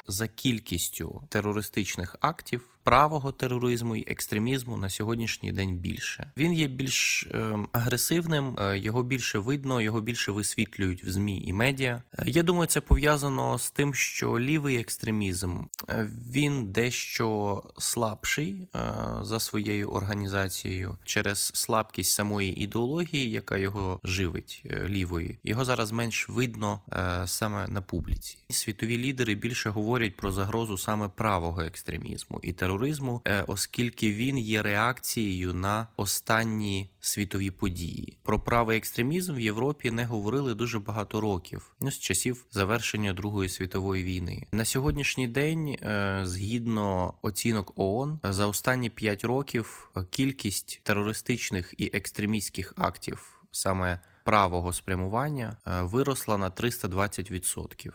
За 0.08 0.27
кількістю 0.27 1.22
терористичних 1.30 2.15
актів 2.22 2.70
правого 2.83 3.31
тероризму 3.31 3.95
і 3.95 4.11
екстремізму 4.11 4.77
на 4.77 4.89
сьогоднішній 4.89 5.51
день 5.51 5.75
більше. 5.75 6.31
Він 6.38 6.53
є 6.53 6.67
більш 6.67 7.27
е, 7.31 7.57
агресивним, 7.71 8.57
е, 8.59 8.77
його 8.77 9.03
більше 9.03 9.39
видно, 9.39 9.81
його 9.81 10.01
більше 10.01 10.31
висвітлюють 10.31 11.03
в 11.03 11.09
змі 11.09 11.43
і 11.45 11.53
медіа. 11.53 12.03
Е, 12.19 12.23
я 12.25 12.43
думаю, 12.43 12.67
це 12.67 12.81
пов'язано 12.81 13.57
з 13.57 13.71
тим, 13.71 13.93
що 13.93 14.39
лівий 14.39 14.77
екстремізм 14.77 15.57
е, 15.89 16.09
він 16.31 16.71
дещо 16.71 17.63
слабший 17.77 18.67
е, 18.75 18.79
за 19.21 19.39
своєю 19.39 19.89
організацією 19.89 20.97
через 21.03 21.39
слабкість 21.39 22.11
самої 22.11 22.63
ідеології, 22.63 23.31
яка 23.31 23.57
його 23.57 24.00
живить 24.03 24.63
е, 24.65 24.88
лівої. 24.88 25.39
Його 25.43 25.65
зараз 25.65 25.91
менш 25.91 26.29
видно 26.29 26.81
е, 26.93 27.27
саме 27.27 27.67
на 27.67 27.81
публіці. 27.81 28.38
Світові 28.50 28.97
лідери 28.97 29.35
більше 29.35 29.69
говорять 29.69 30.15
про 30.15 30.31
загрозу 30.31 30.77
саме 30.77 31.07
правого 31.07 31.61
екстремізму 31.61 32.39
і 32.43 32.53
тероризму 32.53 32.70
тероризму, 32.71 33.21
е, 33.25 33.43
оскільки 33.47 34.13
він 34.13 34.37
є 34.37 34.61
реакцією 34.61 35.53
на 35.53 35.87
останні 35.97 36.89
світові 36.99 37.51
події. 37.51 38.17
Про 38.23 38.39
правий 38.39 38.77
екстремізм 38.77 39.35
в 39.35 39.39
Європі 39.39 39.91
не 39.91 40.05
говорили 40.05 40.53
дуже 40.53 40.79
багато 40.79 41.21
років, 41.21 41.75
ну 41.79 41.91
з 41.91 41.99
часів 41.99 42.45
завершення 42.51 43.13
Другої 43.13 43.49
світової 43.49 44.03
війни. 44.03 44.47
На 44.51 44.65
сьогоднішній 44.65 45.27
день, 45.27 45.67
е, 45.67 46.21
згідно 46.23 47.13
оцінок 47.21 47.73
ООН, 47.75 48.19
за 48.23 48.47
останні 48.47 48.89
5 48.89 49.23
років 49.23 49.91
кількість 50.09 50.81
терористичних 50.83 51.73
і 51.77 51.89
екстремістських 51.93 52.73
актів 52.77 53.41
саме 53.51 53.99
правого 54.23 54.73
спрямування 54.73 55.57
е, 55.67 55.81
виросла 55.81 56.37
на 56.37 56.49
320%. 56.49 57.91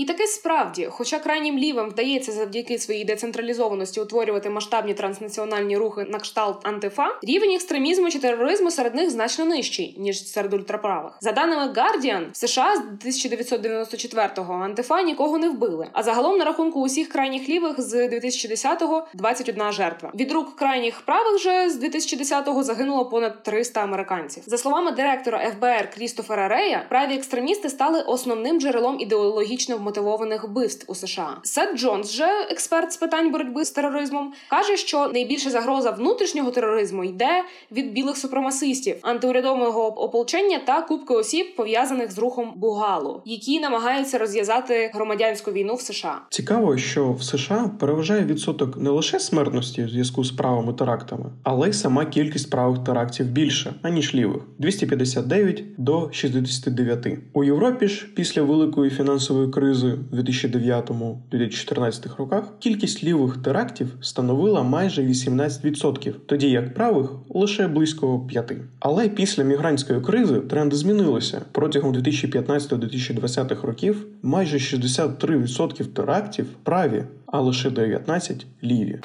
І 0.00 0.04
таки 0.04 0.26
справді, 0.26 0.88
хоча 0.90 1.18
крайнім 1.18 1.58
лівим 1.58 1.88
вдається 1.88 2.32
завдяки 2.32 2.78
своїй 2.78 3.04
децентралізованості 3.04 4.00
утворювати 4.00 4.50
масштабні 4.50 4.94
транснаціональні 4.94 5.76
рухи 5.76 6.06
на 6.08 6.18
кшталт 6.18 6.66
антифа, 6.66 7.18
рівень 7.22 7.50
екстремізму 7.50 8.10
чи 8.10 8.18
тероризму 8.18 8.70
серед 8.70 8.94
них 8.94 9.10
значно 9.10 9.44
нижчий 9.44 9.94
ніж 9.98 10.28
серед 10.28 10.54
ультраправих. 10.54 11.12
За 11.20 11.32
даними 11.32 11.62
Guardian, 11.62 12.30
в 12.32 12.36
США 12.36 12.76
з 12.76 13.06
1994-го 13.06 14.54
антифа 14.54 15.02
нікого 15.02 15.38
не 15.38 15.48
вбили. 15.48 15.88
А 15.92 16.02
загалом 16.02 16.38
на 16.38 16.44
рахунку 16.44 16.80
усіх 16.80 17.08
крайніх 17.08 17.48
лівих 17.48 17.80
з 17.80 17.94
2010-го 17.94 19.06
21 19.14 19.72
жертва. 19.72 20.12
Від 20.14 20.32
рук 20.32 20.56
крайніх 20.56 21.00
правих 21.00 21.38
же 21.38 21.70
з 21.70 21.82
2010-го 21.84 22.62
загинуло 22.62 23.04
понад 23.04 23.42
300 23.42 23.80
американців. 23.80 24.42
За 24.46 24.58
словами 24.58 24.90
директора 24.90 25.50
ФБР 25.50 25.90
Крістофера 25.94 26.48
Рея, 26.48 26.86
праві 26.88 27.14
екстремісти 27.14 27.68
стали 27.68 28.00
основним 28.00 28.60
джерелом 28.60 29.00
ідеологічно 29.00 29.78
вмотивованих 29.90 30.44
вбивств 30.44 30.84
у 30.88 30.94
США. 30.94 31.36
Сет 31.42 31.76
Джонс, 31.76 32.12
же 32.12 32.28
експерт 32.50 32.92
з 32.92 32.96
питань 32.96 33.32
боротьби 33.32 33.64
з 33.64 33.70
тероризмом, 33.70 34.32
каже, 34.50 34.76
що 34.76 35.08
найбільша 35.08 35.50
загроза 35.50 35.90
внутрішнього 35.90 36.50
тероризму 36.50 37.04
йде 37.04 37.44
від 37.72 37.92
білих 37.92 38.16
супремасистів, 38.16 38.96
антиурядового 39.02 40.02
ополчення 40.02 40.60
та 40.66 40.82
кубки 40.82 41.14
осіб 41.14 41.56
пов'язаних 41.56 42.12
з 42.12 42.18
рухом 42.18 42.52
Бугалу, 42.56 43.22
які 43.24 43.60
намагаються 43.60 44.18
розв'язати 44.18 44.90
громадянську 44.94 45.52
війну 45.52 45.74
в 45.74 45.80
США. 45.80 46.20
Цікаво, 46.30 46.78
що 46.78 47.12
в 47.12 47.22
США 47.22 47.70
переважає 47.80 48.24
відсоток 48.24 48.76
не 48.76 48.90
лише 48.90 49.20
смертності 49.20 49.84
в 49.84 49.88
зв'язку 49.88 50.24
з 50.24 50.32
правими 50.32 50.72
терактами, 50.72 51.24
але 51.42 51.68
й 51.68 51.72
сама 51.72 52.06
кількість 52.06 52.50
правих 52.50 52.84
терактів 52.84 53.26
більше 53.26 53.74
аніж 53.82 54.14
лівих 54.14 54.42
259 54.58 55.64
до 55.78 56.08
69. 56.12 57.06
У 57.32 57.44
Європі 57.44 57.88
ж 57.88 58.06
після 58.16 58.42
великої 58.42 58.90
фінансової 58.90 59.50
кризи 59.50 59.79
в 59.88 60.14
2009-2014 60.14 62.16
роках 62.16 62.44
кількість 62.58 63.04
лівих 63.04 63.36
терактів 63.36 63.96
становила 64.00 64.62
майже 64.62 65.02
18%, 65.02 66.14
тоді 66.26 66.50
як 66.50 66.74
правих 66.74 67.10
лише 67.28 67.68
близько 67.68 68.06
5%. 68.06 68.60
Але 68.80 69.08
після 69.08 69.44
мігрантської 69.44 70.00
кризи 70.00 70.40
тренди 70.40 70.76
змінилися 70.76 71.42
протягом 71.52 71.94
2015-2020 71.94 73.66
років. 73.66 74.06
Майже 74.22 74.56
63% 74.56 75.84
терактів 75.84 76.46
праві, 76.62 77.04
а 77.26 77.40
лише 77.40 77.68
19% 77.68 78.44
ліві. 78.64 79.00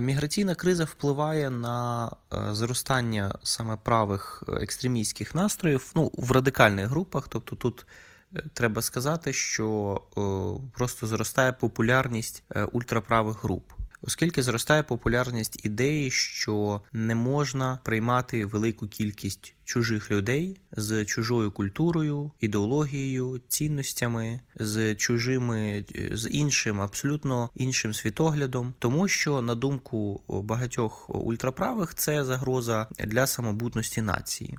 Міграційна 0.00 0.54
криза 0.54 0.84
впливає 0.84 1.50
на 1.50 2.10
е, 2.32 2.54
зростання 2.54 3.34
саме 3.42 3.76
правих 3.76 4.42
е, 4.48 4.52
екстремістських 4.52 5.34
настроїв 5.34 5.92
ну, 5.96 6.10
в 6.14 6.32
радикальних 6.32 6.86
групах. 6.86 7.28
Тобто 7.28 7.56
тут 7.56 7.86
треба 8.52 8.82
сказати, 8.82 9.32
що 9.32 10.00
просто 10.72 11.06
зростає 11.06 11.52
популярність 11.52 12.44
ультраправих 12.72 13.44
груп. 13.44 13.72
Оскільки 14.02 14.42
зростає 14.42 14.82
популярність 14.82 15.64
ідеї, 15.64 16.10
що 16.10 16.80
не 16.92 17.14
можна 17.14 17.78
приймати 17.84 18.46
велику 18.46 18.88
кількість 18.88 19.54
чужих 19.64 20.10
людей 20.10 20.60
з 20.72 21.04
чужою 21.04 21.50
культурою, 21.50 22.30
ідеологією, 22.40 23.40
цінностями, 23.48 24.40
з 24.54 24.94
чужими, 24.94 25.84
з 26.12 26.30
іншим, 26.30 26.80
абсолютно 26.80 27.50
іншим 27.54 27.94
світоглядом, 27.94 28.74
тому 28.78 29.08
що 29.08 29.42
на 29.42 29.54
думку 29.54 30.20
багатьох 30.28 31.10
ультраправих 31.10 31.94
це 31.94 32.24
загроза 32.24 32.86
для 32.98 33.26
самобутності 33.26 34.02
нації. 34.02 34.58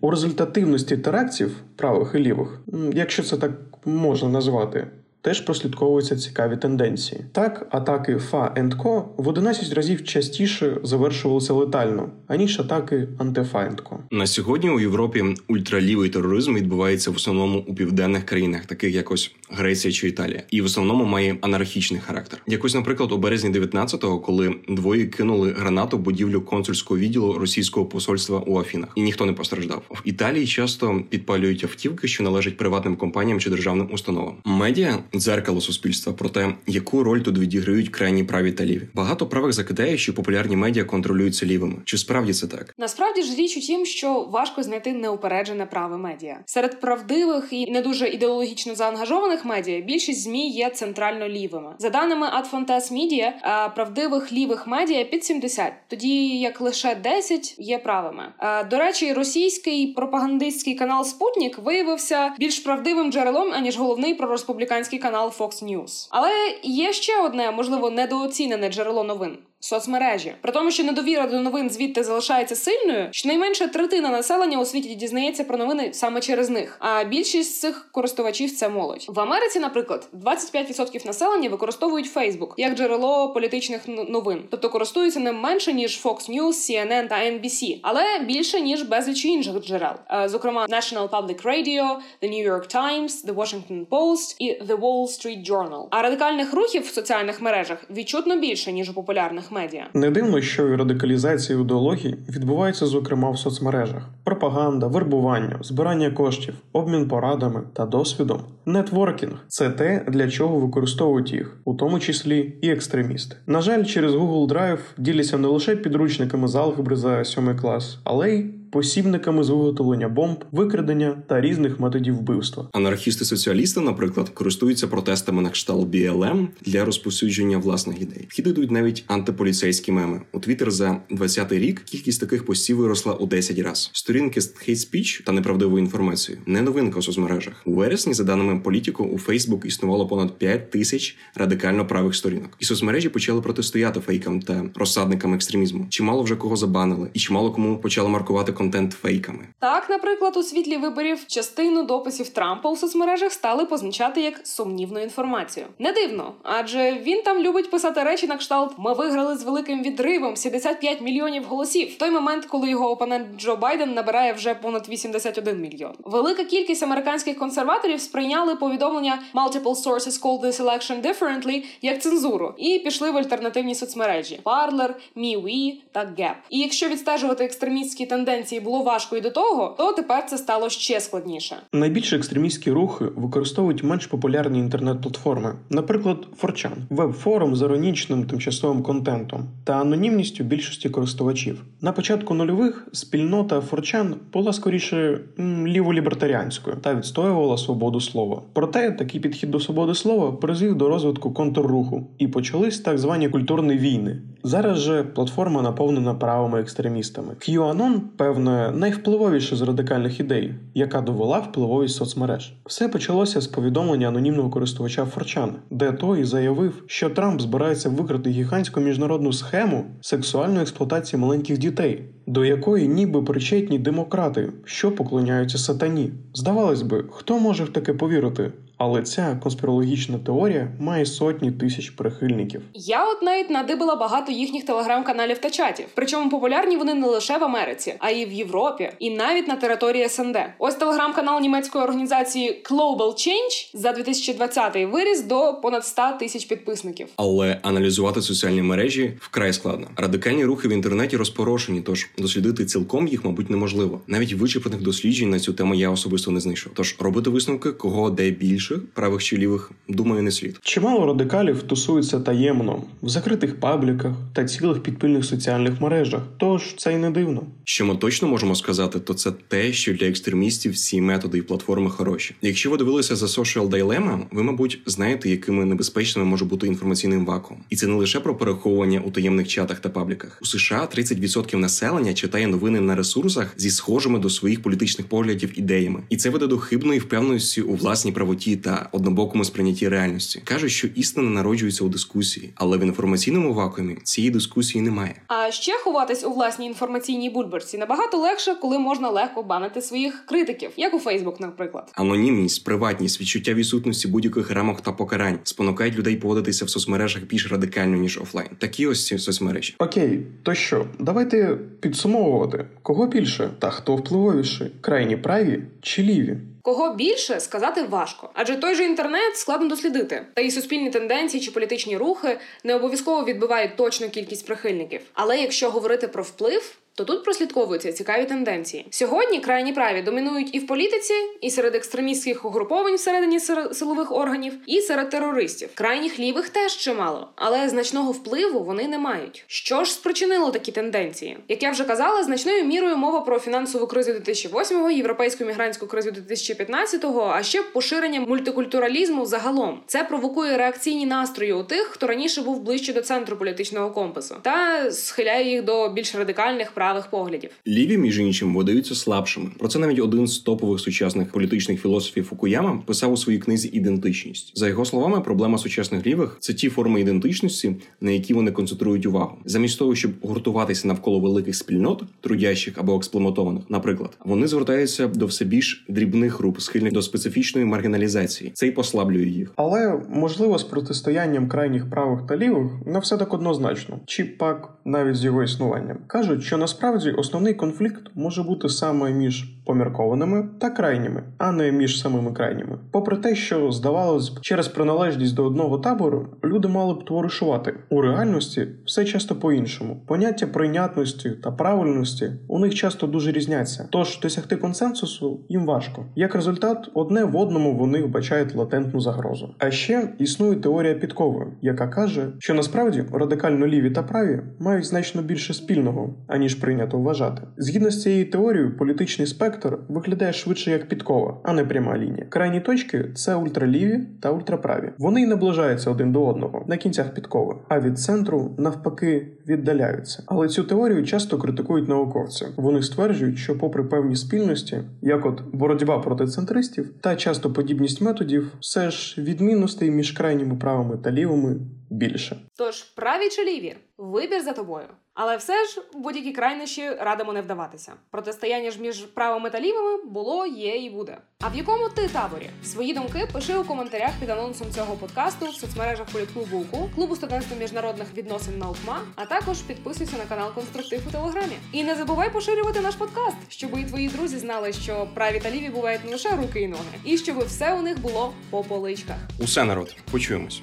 У 0.00 0.10
результативності 0.10 0.96
терактів 0.96 1.56
правих 1.76 2.10
і 2.14 2.18
лівих, 2.18 2.60
якщо 2.92 3.22
це 3.22 3.36
так 3.36 3.50
можна 3.84 4.28
назвати, 4.28 4.86
теж 5.20 5.40
прослідковуються 5.40 6.16
цікаві 6.16 6.56
тенденції. 6.56 7.20
Так, 7.32 7.66
атаки 7.70 8.16
Фа 8.16 8.52
енд 8.56 8.74
Ко 8.74 9.08
в 9.16 9.28
11 9.28 9.72
разів 9.72 10.04
частіше 10.04 10.76
завершувалися 10.82 11.52
летально, 11.52 12.10
аніж 12.26 12.60
атаки 12.60 13.08
антифа 13.18 13.66
енд 13.66 13.80
Ко. 13.80 13.98
На 14.10 14.26
сьогодні 14.26 14.70
у 14.70 14.80
Європі 14.80 15.24
ультралівий 15.48 16.08
тероризм 16.08 16.54
відбувається 16.54 17.10
в 17.10 17.14
основному 17.14 17.64
у 17.66 17.74
південних 17.74 18.24
країнах, 18.24 18.66
таких 18.66 18.94
як 18.94 19.10
ось 19.10 19.34
Греція 19.56 19.92
чи 19.92 20.08
Італія, 20.08 20.42
і 20.50 20.60
в 20.60 20.64
основному 20.64 21.04
має 21.04 21.36
анархічний 21.40 22.00
характер. 22.00 22.42
Якось, 22.46 22.74
наприклад, 22.74 23.12
у 23.12 23.18
березні 23.18 23.50
19-го, 23.50 24.18
коли 24.18 24.54
двоє 24.68 25.06
кинули 25.06 25.52
гранату 25.52 25.98
будівлю 25.98 26.40
консульського 26.40 27.00
відділу 27.00 27.38
російського 27.38 27.86
посольства 27.86 28.42
у 28.46 28.60
Афінах, 28.60 28.88
і 28.94 29.02
ніхто 29.02 29.26
не 29.26 29.32
постраждав. 29.32 29.82
В 29.90 30.00
Італії 30.04 30.46
часто 30.46 31.02
підпалюють 31.08 31.64
автівки, 31.64 32.08
що 32.08 32.24
належать 32.24 32.56
приватним 32.56 32.96
компаніям 32.96 33.40
чи 33.40 33.50
державним 33.50 33.88
установам. 33.92 34.34
Медіа 34.44 34.98
дзеркало 35.14 35.60
суспільства 35.60 36.12
про 36.12 36.28
те, 36.28 36.54
яку 36.66 37.02
роль 37.02 37.20
тут 37.20 37.38
відіграють 37.38 37.88
крайні 37.88 38.24
праві 38.24 38.52
та 38.52 38.64
ліві. 38.64 38.88
Багато 38.94 39.26
правих 39.26 39.52
закидає, 39.52 39.98
що 39.98 40.14
популярні 40.14 40.56
медіа 40.56 40.84
контролюються 40.84 41.46
лівими. 41.46 41.76
Чи 41.84 41.98
справді 41.98 42.32
це 42.32 42.46
так? 42.46 42.74
Насправді 42.78 43.22
ж 43.22 43.34
річ 43.34 43.56
у 43.56 43.60
тім, 43.60 43.86
що 43.86 44.20
важко 44.20 44.62
знайти 44.62 44.92
неупереджене 44.92 45.66
праве 45.66 45.96
медіа 45.96 46.40
серед 46.46 46.80
правдивих 46.80 47.48
і 47.50 47.70
не 47.70 47.82
дуже 47.82 48.08
ідеологічно 48.08 48.74
заангажованих 48.74 49.43
медіа. 49.44 49.80
Більшість 49.80 50.22
змі 50.22 50.48
є 50.48 50.70
центрально 50.70 51.28
лівими. 51.28 51.74
За 51.78 51.90
даними 51.90 52.26
Adfontes 52.26 52.92
Media, 52.92 53.32
правдивих 53.74 54.32
лівих 54.32 54.66
медіа 54.66 55.04
під 55.04 55.24
70, 55.24 55.72
тоді 55.88 56.38
як 56.38 56.60
лише 56.60 56.94
10 56.94 57.54
є 57.58 57.78
правими. 57.78 58.32
До 58.70 58.78
речі, 58.78 59.12
російський 59.12 59.86
пропагандистський 59.86 60.74
канал 60.74 61.04
Спутник 61.04 61.58
виявився 61.58 62.32
більш 62.38 62.58
правдивим 62.58 63.12
джерелом 63.12 63.52
аніж 63.52 63.78
головний 63.78 64.14
прореспубліканський 64.14 64.98
канал 64.98 65.32
Fox 65.38 65.64
News. 65.64 66.08
Але 66.10 66.30
є 66.62 66.92
ще 66.92 67.22
одне 67.22 67.50
можливо 67.50 67.90
недооцінене 67.90 68.68
джерело 68.68 69.04
новин. 69.04 69.38
Соцмережі. 69.64 70.34
При 70.40 70.52
тому, 70.52 70.70
що 70.70 70.84
недовіра 70.84 71.26
до 71.26 71.40
новин 71.40 71.70
звідти 71.70 72.04
залишається 72.04 72.56
сильною, 72.56 73.08
щонайменше 73.10 73.68
третина 73.68 74.10
населення 74.10 74.60
у 74.60 74.64
світі 74.64 74.94
дізнається 74.94 75.44
про 75.44 75.56
новини 75.56 75.90
саме 75.92 76.20
через 76.20 76.50
них. 76.50 76.76
А 76.78 77.04
більшість 77.04 77.60
цих 77.60 77.88
користувачів 77.92 78.50
це 78.50 78.68
молодь. 78.68 79.04
В 79.08 79.20
Америці, 79.20 79.60
наприклад, 79.60 80.08
25% 80.24 81.06
населення 81.06 81.48
використовують 81.48 82.14
Facebook 82.14 82.54
як 82.56 82.74
джерело 82.74 83.32
політичних 83.32 83.80
новин, 83.88 84.42
тобто 84.50 84.70
користуються 84.70 85.20
ним 85.20 85.36
менше 85.36 85.72
ніж 85.72 86.04
Fox 86.04 86.30
News, 86.30 86.48
CNN 86.48 87.08
та 87.08 87.14
NBC, 87.14 87.78
але 87.82 88.18
більше 88.18 88.60
ніж 88.60 88.82
безліч 88.82 89.24
інших 89.24 89.60
джерел, 89.60 89.94
Е, 90.10 90.28
зокрема 90.28 90.66
National 90.66 91.08
Public 91.08 91.42
Radio, 91.42 91.96
The 92.22 92.28
New 92.30 92.50
York 92.50 92.74
Times, 92.74 93.26
The 93.26 93.34
Washington 93.34 93.86
Post 93.86 94.36
і 94.38 94.52
The 94.52 94.76
Wall 94.76 95.04
Street 95.06 95.50
Journal. 95.50 95.86
А 95.90 96.02
радикальних 96.02 96.54
рухів 96.54 96.82
в 96.82 96.94
соціальних 96.94 97.42
мережах 97.42 97.78
відчутно 97.90 98.36
більше 98.36 98.72
ніж 98.72 98.90
у 98.90 98.94
популярних 98.94 99.52
медіа. 99.54 99.86
Не 99.94 100.10
дивно, 100.10 100.40
що 100.40 100.68
і 100.68 100.76
радикалізація 100.76 101.60
ідеології 101.60 102.16
відбувається, 102.28 102.86
зокрема, 102.86 103.30
в 103.30 103.38
соцмережах: 103.38 104.02
пропаганда, 104.24 104.86
вербування, 104.86 105.58
збирання 105.62 106.10
коштів, 106.10 106.54
обмін 106.72 107.08
порадами 107.08 107.62
та 107.72 107.86
досвідом. 107.86 108.40
Нетворкінг 108.66 109.44
це 109.48 109.70
те, 109.70 110.04
для 110.08 110.28
чого 110.28 110.58
використовують 110.58 111.32
їх, 111.32 111.56
у 111.64 111.74
тому 111.74 112.00
числі 112.00 112.54
і 112.62 112.70
екстремісти. 112.70 113.36
На 113.46 113.60
жаль, 113.60 113.84
через 113.84 114.14
Google 114.14 114.48
Drive 114.48 114.78
діляться 114.98 115.38
не 115.38 115.48
лише 115.48 115.76
підручниками 115.76 116.48
з 116.48 116.54
алгебри 116.54 116.96
за 116.96 117.24
7 117.24 117.58
клас, 117.58 117.98
але 118.04 118.30
й 118.30 118.63
посібниками 118.74 119.44
з 119.44 119.50
виготовлення 119.50 120.08
бомб, 120.08 120.44
викрадення 120.52 121.22
та 121.26 121.40
різних 121.40 121.80
методів 121.80 122.16
вбивства. 122.16 122.68
Анархісти-соціалісти, 122.72 123.80
наприклад, 123.80 124.28
користуються 124.28 124.88
протестами 124.88 125.42
на 125.42 125.50
кшталт 125.50 125.88
BLM 125.88 126.46
для 126.60 126.84
розповсюдження 126.84 127.58
власних 127.58 128.02
ідей. 128.02 128.26
Вхід 128.28 128.46
ідуть 128.46 128.70
навіть 128.70 129.04
антиполіцейські 129.06 129.92
меми. 129.92 130.20
У 130.32 130.40
Твіттер 130.40 130.70
за 130.70 131.00
20-й 131.10 131.58
рік 131.58 131.82
кількість 131.84 132.20
таких 132.20 132.46
постів 132.46 132.76
виросла 132.76 133.14
у 133.14 133.26
10 133.26 133.58
разів. 133.58 133.90
Сторінки 133.92 134.40
з 134.40 134.54
хейт-спіч 134.54 135.24
та 135.24 135.32
неправдивою 135.32 135.84
інформацією 135.84 136.42
не 136.46 136.62
новинка 136.62 136.98
у 136.98 137.02
соцмережах. 137.02 137.62
У 137.66 137.74
вересні, 137.74 138.14
за 138.14 138.24
даними 138.24 138.60
політику, 138.60 139.04
у 139.04 139.18
Фейсбук 139.18 139.66
існувало 139.66 140.06
понад 140.06 140.38
5 140.38 140.70
тисяч 140.70 141.16
радикально 141.34 141.86
правих 141.86 142.14
сторінок. 142.14 142.50
І 142.58 142.64
соцмережі 142.64 143.08
почали 143.08 143.40
протистояти 143.40 144.00
фейкам 144.00 144.40
та 144.40 144.64
розсадникам 144.74 145.34
екстремізму. 145.34 145.86
Чимало 145.88 146.22
вже 146.22 146.36
кого 146.36 146.56
забанили, 146.56 147.10
і 147.12 147.18
чимало 147.18 147.52
кому 147.52 147.78
почали 147.78 148.08
маркувати 148.08 148.52
контент 148.64 148.92
фейками. 148.92 149.48
Так, 149.60 149.90
наприклад, 149.90 150.36
у 150.36 150.42
світлі 150.42 150.76
виборів 150.76 151.26
частину 151.26 151.82
дописів 151.82 152.28
Трампа 152.28 152.70
у 152.70 152.76
соцмережах 152.76 153.32
стали 153.32 153.64
позначати 153.64 154.20
як 154.20 154.40
сумнівну 154.42 155.02
інформацію. 155.02 155.66
Не 155.78 155.92
дивно, 155.92 156.34
адже 156.42 156.92
він 156.92 157.22
там 157.22 157.38
любить 157.38 157.70
писати 157.70 158.02
речі 158.02 158.26
на 158.26 158.36
кшталт 158.36 158.72
Ми 158.78 158.94
виграли 158.94 159.36
з 159.36 159.42
великим 159.42 159.82
відривом 159.82 160.36
75 160.36 161.00
мільйонів 161.00 161.44
голосів. 161.44 161.88
В 161.88 161.98
той 161.98 162.10
момент, 162.10 162.44
коли 162.44 162.70
його 162.70 162.90
опонент 162.90 163.26
Джо 163.40 163.56
Байден 163.56 163.94
набирає 163.94 164.32
вже 164.32 164.54
понад 164.54 164.88
81 164.88 165.60
мільйон. 165.60 165.92
Велика 166.04 166.44
кількість 166.44 166.82
американських 166.82 167.38
консерваторів 167.38 168.00
сприйняли 168.00 168.56
повідомлення 168.56 169.18
Multiple 169.34 169.84
sources 169.84 170.22
called 170.22 170.40
this 170.40 170.62
election 170.62 171.02
differently 171.02 171.64
як 171.82 172.02
цензуру 172.02 172.54
і 172.58 172.78
пішли 172.78 173.10
в 173.10 173.16
альтернативні 173.16 173.74
соцмережі 173.74 174.40
Parler, 174.44 174.90
MeWe 175.16 175.74
та 175.92 176.00
Gap. 176.00 176.34
І 176.50 176.58
якщо 176.58 176.88
відстежувати 176.88 177.44
екстремістські 177.44 178.06
тенденції 178.06 178.53
було 178.60 178.82
важко 178.82 179.16
і 179.16 179.20
до 179.20 179.30
того, 179.30 179.74
то 179.78 179.92
тепер 179.92 180.26
це 180.26 180.38
стало 180.38 180.68
ще 180.68 181.00
складніше. 181.00 181.56
Найбільш 181.72 182.12
екстремістські 182.12 182.70
рухи 182.70 183.04
використовують 183.16 183.84
менш 183.84 184.06
популярні 184.06 184.58
інтернет-платформи, 184.58 185.54
наприклад, 185.70 186.18
4chan– 186.42 186.74
веб-форум 186.90 187.56
з 187.56 187.62
іронічним 187.62 188.24
тимчасовим 188.24 188.82
контентом 188.82 189.44
та 189.64 189.72
анонімністю 189.72 190.44
більшості 190.44 190.88
користувачів. 190.88 191.62
На 191.80 191.92
початку 191.92 192.34
нульових 192.34 192.88
спільнота 192.92 193.60
4chan 193.60 194.14
була 194.32 194.52
скоріше 194.52 195.20
ліволібертаріанською 195.66 196.76
та 196.76 196.94
відстоювала 196.94 197.58
свободу 197.58 198.00
слова. 198.00 198.42
Проте 198.52 198.90
такий 198.90 199.20
підхід 199.20 199.50
до 199.50 199.60
свободи 199.60 199.94
слова 199.94 200.32
призвів 200.32 200.74
до 200.74 200.88
розвитку 200.88 201.32
контрруху 201.32 202.06
і 202.18 202.28
почались 202.28 202.80
так 202.80 202.98
звані 202.98 203.28
культурні 203.28 203.74
війни. 203.74 204.22
Зараз 204.42 204.78
же 204.78 205.02
платформа 205.02 205.62
наповнена 205.62 206.14
правими 206.14 206.60
екстремістами. 206.60 207.34
QAnon, 207.40 208.00
певне, 208.44 208.78
найвпливовіша 208.78 209.56
з 209.56 209.62
радикальних 209.62 210.20
ідей, 210.20 210.54
яка 210.74 211.00
довела 211.00 211.38
впливовість 211.38 211.96
соцмереж. 211.96 212.52
Все 212.66 212.88
почалося 212.88 213.40
з 213.40 213.46
повідомлення 213.46 214.08
анонімного 214.08 214.50
користувача 214.50 215.04
4chan, 215.04 215.50
де 215.70 215.92
той 215.92 216.24
заявив, 216.24 216.84
що 216.86 217.10
Трамп 217.10 217.40
збирається 217.40 217.88
викрити 217.88 218.30
гігантську 218.30 218.80
міжнародну 218.80 219.32
схему 219.32 219.84
сексуальної 220.00 220.62
експлуатації 220.62 221.20
маленьких 221.20 221.58
дітей, 221.58 222.02
до 222.26 222.44
якої 222.44 222.88
ніби 222.88 223.22
причетні 223.22 223.78
демократи, 223.78 224.52
що 224.64 224.92
поклоняються 224.92 225.58
сатані. 225.58 226.12
Здавалось 226.34 226.82
би, 226.82 227.04
хто 227.10 227.38
може 227.38 227.64
в 227.64 227.68
таке 227.68 227.92
повірити? 227.92 228.52
Але 228.78 229.02
ця 229.02 229.38
конспірологічна 229.42 230.18
теорія 230.18 230.68
має 230.80 231.06
сотні 231.06 231.52
тисяч 231.52 231.90
прихильників. 231.90 232.62
Я 232.74 233.04
от 233.04 233.22
навіть 233.22 233.50
надибила 233.50 233.96
багато 233.96 234.32
їхніх 234.32 234.64
телеграм-каналів 234.64 235.38
та 235.38 235.50
чатів. 235.50 235.86
Причому 235.94 236.30
популярні 236.30 236.76
вони 236.76 236.94
не 236.94 237.06
лише 237.06 237.38
в 237.38 237.44
Америці, 237.44 237.94
а 237.98 238.10
й 238.10 238.26
в 238.26 238.32
Європі, 238.32 238.90
і 238.98 239.10
навіть 239.10 239.48
на 239.48 239.56
території 239.56 240.08
СНД. 240.08 240.36
Ось 240.58 240.74
телеграм-канал 240.74 241.40
німецької 241.40 241.84
організації 241.84 242.62
Global 242.70 243.12
Change 243.12 243.70
за 243.74 243.92
2020 243.92 244.76
виріс 244.92 245.22
до 245.22 245.54
понад 245.62 245.86
100 245.86 246.02
тисяч 246.20 246.44
підписників. 246.44 247.08
Але 247.16 247.58
аналізувати 247.62 248.22
соціальні 248.22 248.62
мережі 248.62 249.12
вкрай 249.20 249.52
складно. 249.52 249.86
Радикальні 249.96 250.44
рухи 250.44 250.68
в 250.68 250.72
інтернеті 250.72 251.16
розпорошені, 251.16 251.80
тож 251.80 252.08
дослідити 252.18 252.64
цілком 252.64 253.08
їх, 253.08 253.24
мабуть, 253.24 253.50
неможливо. 253.50 254.00
Навіть 254.06 254.32
вичерпних 254.32 254.82
досліджень 254.82 255.30
на 255.30 255.40
цю 255.40 255.52
тему 255.52 255.74
я 255.74 255.90
особисто 255.90 256.30
не 256.30 256.40
знайшов. 256.40 256.72
Тож 256.76 256.96
робити 256.98 257.30
висновки, 257.30 257.72
кого 257.72 258.10
де 258.10 258.30
більше, 258.30 258.63
правих 258.72 259.22
чи 259.22 259.36
лівих, 259.36 259.70
думаю, 259.88 260.22
не 260.22 260.30
слід. 260.30 260.58
Чимало 260.62 261.06
радикалів 261.06 261.62
тусуються 261.62 262.20
таємно 262.20 262.82
в 263.02 263.08
закритих 263.08 263.60
пабліках 263.60 264.12
та 264.32 264.44
цілих 264.44 264.82
підпільних 264.82 265.24
соціальних 265.24 265.80
мережах, 265.80 266.22
тож 266.36 266.74
це 266.76 266.94
й 266.94 266.96
не 266.96 267.10
дивно. 267.10 267.46
Що 267.64 267.86
ми 267.86 267.96
точно 267.96 268.28
можемо 268.28 268.54
сказати, 268.54 269.00
то 269.00 269.14
це 269.14 269.32
те, 269.48 269.72
що 269.72 269.94
для 269.94 270.06
екстремістів 270.06 270.72
всі 270.72 271.00
методи 271.00 271.38
і 271.38 271.42
платформи 271.42 271.90
хороші. 271.90 272.34
Якщо 272.42 272.70
ви 272.70 272.76
дивилися 272.76 273.16
за 273.16 273.26
Social 273.26 273.68
Dilemma, 273.68 274.20
ви, 274.30 274.42
мабуть, 274.42 274.80
знаєте, 274.86 275.30
якими 275.30 275.64
небезпечними 275.64 276.28
може 276.28 276.44
бути 276.44 276.66
інформаційний 276.66 277.18
вакуум. 277.18 277.60
І 277.70 277.76
це 277.76 277.86
не 277.86 277.94
лише 277.94 278.20
про 278.20 278.36
переховування 278.36 279.00
у 279.00 279.10
таємних 279.10 279.48
чатах 279.48 279.80
та 279.80 279.88
пабліках. 279.88 280.38
У 280.42 280.46
США 280.46 280.88
30% 280.96 281.56
населення 281.56 282.14
читає 282.14 282.46
новини 282.46 282.80
на 282.80 282.94
ресурсах 282.94 283.54
зі 283.56 283.70
схожими 283.70 284.18
до 284.18 284.30
своїх 284.30 284.62
політичних 284.62 285.06
поглядів 285.06 285.58
ідеями, 285.58 286.00
і 286.08 286.16
це 286.16 286.30
веде 286.30 286.46
до 286.46 286.58
хибної 286.58 287.00
впевненості 287.00 287.62
у 287.62 287.74
власній 287.74 288.12
правоті 288.12 288.53
та 288.56 288.88
однобокому 288.92 289.44
сприйнятті 289.44 289.88
реальності. 289.88 290.42
кажуть, 290.44 290.70
що 290.70 290.88
істина 290.94 291.30
народжується 291.30 291.84
у 291.84 291.88
дискусії, 291.88 292.52
але 292.54 292.78
в 292.78 292.82
інформаційному 292.82 293.54
вакуумі 293.54 293.96
цієї 294.02 294.30
дискусії 294.30 294.84
немає. 294.84 295.14
А 295.28 295.50
ще 295.50 295.72
ховатись 295.72 296.24
у 296.24 296.30
власній 296.30 296.66
інформаційній 296.66 297.30
бульбашці 297.30 297.78
набагато 297.78 298.18
легше, 298.18 298.54
коли 298.54 298.78
можна 298.78 299.10
легко 299.10 299.42
банити 299.42 299.82
своїх 299.82 300.26
критиків, 300.26 300.70
як 300.76 300.94
у 300.94 300.98
Фейсбук, 300.98 301.40
наприклад. 301.40 301.92
Анонімність, 301.94 302.64
приватність, 302.64 303.20
відчуття 303.20 303.54
відсутності 303.54 304.08
будь-яких 304.08 304.50
рамок 304.50 304.80
та 304.80 304.92
покарань 304.92 305.38
спонукають 305.42 305.96
людей 305.96 306.16
поводитися 306.16 306.64
в 306.64 306.70
соцмережах 306.70 307.22
більш 307.22 307.50
радикально 307.52 307.96
ніж 307.96 308.18
офлайн. 308.18 308.48
Такі 308.58 308.86
ось 308.86 309.06
ці 309.06 309.18
соцмережі. 309.18 309.74
Окей, 309.78 310.26
то 310.42 310.54
що, 310.54 310.86
давайте 310.98 311.58
підсумовувати, 311.80 312.66
кого 312.82 313.06
більше 313.06 313.50
та 313.58 313.70
хто 313.70 313.96
впливовіший, 313.96 314.70
крайні 314.80 315.16
праві 315.16 315.62
чи 315.80 316.02
ліві. 316.02 316.38
Кого 316.64 316.94
більше 316.94 317.40
сказати 317.40 317.82
важко, 317.82 318.30
адже 318.34 318.56
той 318.56 318.74
же 318.74 318.84
інтернет 318.84 319.36
складно 319.36 319.68
дослідити. 319.68 320.26
Та 320.34 320.40
і 320.40 320.50
суспільні 320.50 320.90
тенденції 320.90 321.44
чи 321.44 321.50
політичні 321.50 321.96
рухи 321.96 322.38
не 322.64 322.74
обов'язково 322.74 323.24
відбивають 323.24 323.76
точну 323.76 324.10
кількість 324.10 324.46
прихильників. 324.46 325.00
Але 325.14 325.40
якщо 325.40 325.70
говорити 325.70 326.08
про 326.08 326.22
вплив. 326.22 326.78
То 326.96 327.04
тут 327.04 327.24
прослідковуються 327.24 327.92
цікаві 327.92 328.24
тенденції. 328.24 328.86
Сьогодні 328.90 329.40
крайні 329.40 329.72
праві 329.72 330.02
домінують 330.02 330.54
і 330.54 330.58
в 330.58 330.66
політиці, 330.66 331.14
і 331.40 331.50
серед 331.50 331.74
екстремістських 331.74 332.44
угруповань 332.44 332.94
всередині 332.94 333.40
силових 333.72 334.12
органів, 334.12 334.52
і 334.66 334.80
серед 334.80 335.10
терористів. 335.10 335.68
Крайніх 335.74 336.18
лівих 336.18 336.48
теж 336.48 336.76
чимало, 336.76 337.28
але 337.36 337.68
значного 337.68 338.12
впливу 338.12 338.64
вони 338.64 338.88
не 338.88 338.98
мають. 338.98 339.44
Що 339.46 339.84
ж 339.84 339.92
спричинило 339.92 340.50
такі 340.50 340.72
тенденції? 340.72 341.38
Як 341.48 341.62
я 341.62 341.70
вже 341.70 341.84
казала, 341.84 342.22
значною 342.22 342.64
мірою 342.64 342.96
мова 342.96 343.20
про 343.20 343.38
фінансову 343.38 343.86
кризу 343.86 344.12
2008-го, 344.12 344.90
європейську 344.90 345.44
мігрантську 345.44 345.86
кризу 345.86 346.10
2015-го, 346.10 347.32
а 347.34 347.42
ще 347.42 347.62
поширення 347.62 348.20
мультикультуралізму 348.20 349.26
загалом. 349.26 349.80
Це 349.86 350.04
провокує 350.04 350.56
реакційні 350.56 351.06
настрої 351.06 351.52
у 351.52 351.64
тих, 351.64 351.82
хто 351.82 352.06
раніше 352.06 352.42
був 352.42 352.60
ближче 352.60 352.92
до 352.92 353.02
центру 353.02 353.36
політичного 353.36 353.90
компасу, 353.90 354.36
та 354.42 354.90
схиляє 354.92 355.50
їх 355.50 355.62
до 355.62 355.88
більш 355.88 356.14
радикальних 356.14 356.70
правих 356.70 356.83
правих 356.84 357.06
поглядів. 357.06 357.50
Ліві, 357.66 357.98
між 357.98 358.18
іншим, 358.18 358.56
видаються 358.56 358.94
слабшими. 358.94 359.50
Про 359.58 359.68
це 359.68 359.78
навіть 359.78 359.98
один 359.98 360.26
з 360.26 360.38
топових 360.38 360.80
сучасних 360.80 361.32
політичних 361.32 361.82
філософів 361.82 362.24
Фукуяма 362.24 362.82
писав 362.86 363.12
у 363.12 363.16
своїй 363.16 363.38
книзі 363.38 363.68
Ідентичність. 363.68 364.52
За 364.54 364.68
його 364.68 364.84
словами, 364.84 365.20
проблема 365.20 365.58
сучасних 365.58 366.06
лівих 366.06 366.36
це 366.40 366.54
ті 366.54 366.68
форми 366.68 367.00
ідентичності, 367.00 367.76
на 368.00 368.10
які 368.10 368.34
вони 368.34 368.52
концентрують 368.52 369.06
увагу. 369.06 369.38
Замість 369.44 369.78
того, 369.78 369.94
щоб 369.94 370.10
гуртуватися 370.22 370.88
навколо 370.88 371.20
великих 371.20 371.56
спільнот, 371.56 372.02
трудящих 372.20 372.78
або 372.78 372.96
експлематованих, 372.96 373.62
наприклад, 373.68 374.10
вони 374.24 374.46
звертаються 374.46 375.06
до 375.06 375.26
все 375.26 375.44
більш 375.44 375.84
дрібних 375.88 376.38
груп, 376.38 376.60
схильних 376.60 376.92
до 376.92 377.02
специфічної 377.02 377.66
маргіналізації. 377.66 378.50
Це 378.54 378.66
й 378.66 378.70
послаблює 378.70 379.26
їх. 379.26 379.52
Але 379.56 380.00
можливо 380.08 380.58
з 380.58 380.64
протистоянням 380.64 381.48
крайніх 381.48 381.90
правих 381.90 382.26
та 382.28 382.36
лівих 382.36 382.72
не 382.86 382.98
все 382.98 383.16
так 383.16 383.34
однозначно, 383.34 383.98
чи 384.06 384.24
пак 384.24 384.74
навіть 384.84 385.16
з 385.16 385.24
його 385.24 385.42
існуванням. 385.42 385.96
Кажуть, 386.06 386.42
що 386.42 386.56
насправді 386.74 387.10
основний 387.10 387.54
конфлікт 387.54 388.10
може 388.14 388.42
бути 388.42 388.68
саме 388.68 389.12
між 389.12 389.44
поміркованими 389.66 390.48
та 390.60 390.70
крайніми, 390.70 391.22
а 391.38 391.52
не 391.52 391.72
між 391.72 392.00
самими 392.00 392.32
крайніми. 392.32 392.78
Попри 392.90 393.16
те, 393.16 393.34
що 393.34 393.72
здавалось 393.72 394.28
б, 394.28 394.40
через 394.40 394.68
приналежність 394.68 395.34
до 395.34 395.44
одного 395.44 395.78
табору 395.78 396.28
люди 396.44 396.68
мали 396.68 396.94
б 396.94 397.04
товаришувати. 397.04 397.74
У 397.90 398.00
реальності 398.00 398.68
все 398.84 399.04
часто 399.04 399.34
по-іншому. 399.34 400.02
Поняття 400.06 400.46
прийнятності 400.46 401.30
та 401.30 401.50
правильності 401.50 402.32
у 402.48 402.58
них 402.58 402.74
часто 402.74 403.06
дуже 403.06 403.32
різняться. 403.32 403.88
Тож 403.90 404.20
досягти 404.20 404.56
консенсусу 404.56 405.40
їм 405.48 405.66
важко. 405.66 406.06
Як 406.16 406.34
результат, 406.34 406.90
одне 406.94 407.24
в 407.24 407.36
одному 407.36 407.76
вони 407.76 408.02
вбачають 408.02 408.54
латентну 408.54 409.00
загрозу. 409.00 409.54
А 409.58 409.70
ще 409.70 410.08
існує 410.18 410.56
теорія 410.56 410.94
підкови, 410.94 411.46
яка 411.62 411.88
каже, 411.88 412.32
що 412.38 412.54
насправді 412.54 413.04
радикально 413.12 413.66
ліві 413.66 413.90
та 413.90 414.02
праві 414.02 414.40
мають 414.58 414.84
значно 414.84 415.22
більше 415.22 415.54
спільного, 415.54 416.14
аніж 416.28 416.54
прийнято 416.64 416.98
вважати. 416.98 417.42
Згідно 417.56 417.90
з 417.90 418.02
цією 418.02 418.30
теорією, 418.30 418.76
політичний 418.76 419.26
спектр 419.26 419.78
виглядає 419.88 420.32
швидше 420.32 420.70
як 420.70 420.88
підкова, 420.88 421.40
а 421.44 421.52
не 421.52 421.64
пряма 421.64 421.98
лінія. 421.98 422.26
Крайні 422.28 422.60
точки 422.60 423.04
це 423.14 423.34
ультраліві 423.34 424.00
та 424.20 424.30
ультраправі. 424.30 424.90
Вони 424.98 425.22
й 425.22 425.26
наближаються 425.26 425.90
один 425.90 426.12
до 426.12 426.26
одного 426.26 426.64
на 426.68 426.76
кінцях 426.76 427.14
підкови, 427.14 427.54
а 427.68 427.80
від 427.80 427.98
центру 427.98 428.54
навпаки 428.58 429.26
віддаляються. 429.48 430.22
Але 430.26 430.48
цю 430.48 430.64
теорію 430.64 431.04
часто 431.04 431.38
критикують 431.38 431.88
науковці. 431.88 432.46
Вони 432.56 432.82
стверджують, 432.82 433.38
що, 433.38 433.58
попри 433.58 433.84
певні 433.84 434.16
спільності, 434.16 434.80
як 435.02 435.26
от 435.26 435.42
боротьба 435.52 435.98
проти 435.98 436.26
центристів 436.26 436.90
та 437.00 437.16
часто 437.16 437.52
подібність 437.52 438.00
методів, 438.00 438.52
все 438.60 438.90
ж 438.90 439.22
відмінностей 439.22 439.90
між 439.90 440.12
крайніми 440.12 440.56
правими 440.56 440.96
та 440.96 441.10
лівими 441.12 441.56
більше. 441.94 442.36
Тож 442.56 442.82
праві 442.82 443.28
чи 443.28 443.44
ліві? 443.44 443.76
Вибір 443.98 444.42
за 444.42 444.52
тобою. 444.52 444.86
Але 445.14 445.36
все 445.36 445.64
ж 445.64 445.82
будь-які 445.94 446.32
крайнощі 446.32 446.90
радимо 446.90 447.32
не 447.32 447.42
вдаватися. 447.42 447.92
Протистояння 448.10 448.70
ж 448.70 448.80
між 448.80 448.98
правими 448.98 449.50
та 449.50 449.60
лівими 449.60 450.02
було, 450.04 450.46
є 450.46 450.76
і 450.76 450.90
буде. 450.90 451.18
А 451.40 451.48
в 451.48 451.56
якому 451.56 451.88
ти 451.88 452.08
таборі? 452.08 452.50
Свої 452.64 452.94
думки 452.94 453.28
пиши 453.32 453.56
у 453.56 453.64
коментарях 453.64 454.10
під 454.20 454.30
анонсом 454.30 454.70
цього 454.70 454.96
подкасту 454.96 455.46
в 455.46 455.54
соцмережах 455.54 456.06
політклубу 456.12 456.56
УКУ, 456.56 456.90
клубу 456.94 457.16
студентства 457.16 457.56
міжнародних 457.56 458.14
відносин 458.14 458.58
наукма, 458.58 459.00
а 459.16 459.26
також 459.26 459.58
підписуйся 459.60 460.16
на 460.16 460.24
канал 460.24 460.54
Конструктив 460.54 461.02
у 461.08 461.10
Телеграмі. 461.10 461.56
І 461.72 461.84
не 461.84 461.94
забувай 461.94 462.32
поширювати 462.32 462.80
наш 462.80 462.94
подкаст, 462.94 463.36
щоб 463.48 463.78
і 463.78 463.84
твої 463.84 464.08
друзі 464.08 464.38
знали, 464.38 464.72
що 464.72 465.08
праві 465.14 465.40
та 465.40 465.50
ліві 465.50 465.68
бувають 465.68 466.04
не 466.04 466.10
лише 466.10 466.36
руки 466.36 466.60
і 466.60 466.68
ноги, 466.68 466.98
і 467.04 467.18
щоб 467.18 467.38
все 467.46 467.74
у 467.74 467.82
них 467.82 468.00
було 468.00 468.34
по 468.50 468.64
поличках. 468.64 469.16
Усе 469.40 469.64
народ, 469.64 469.96
почуємось. 470.10 470.62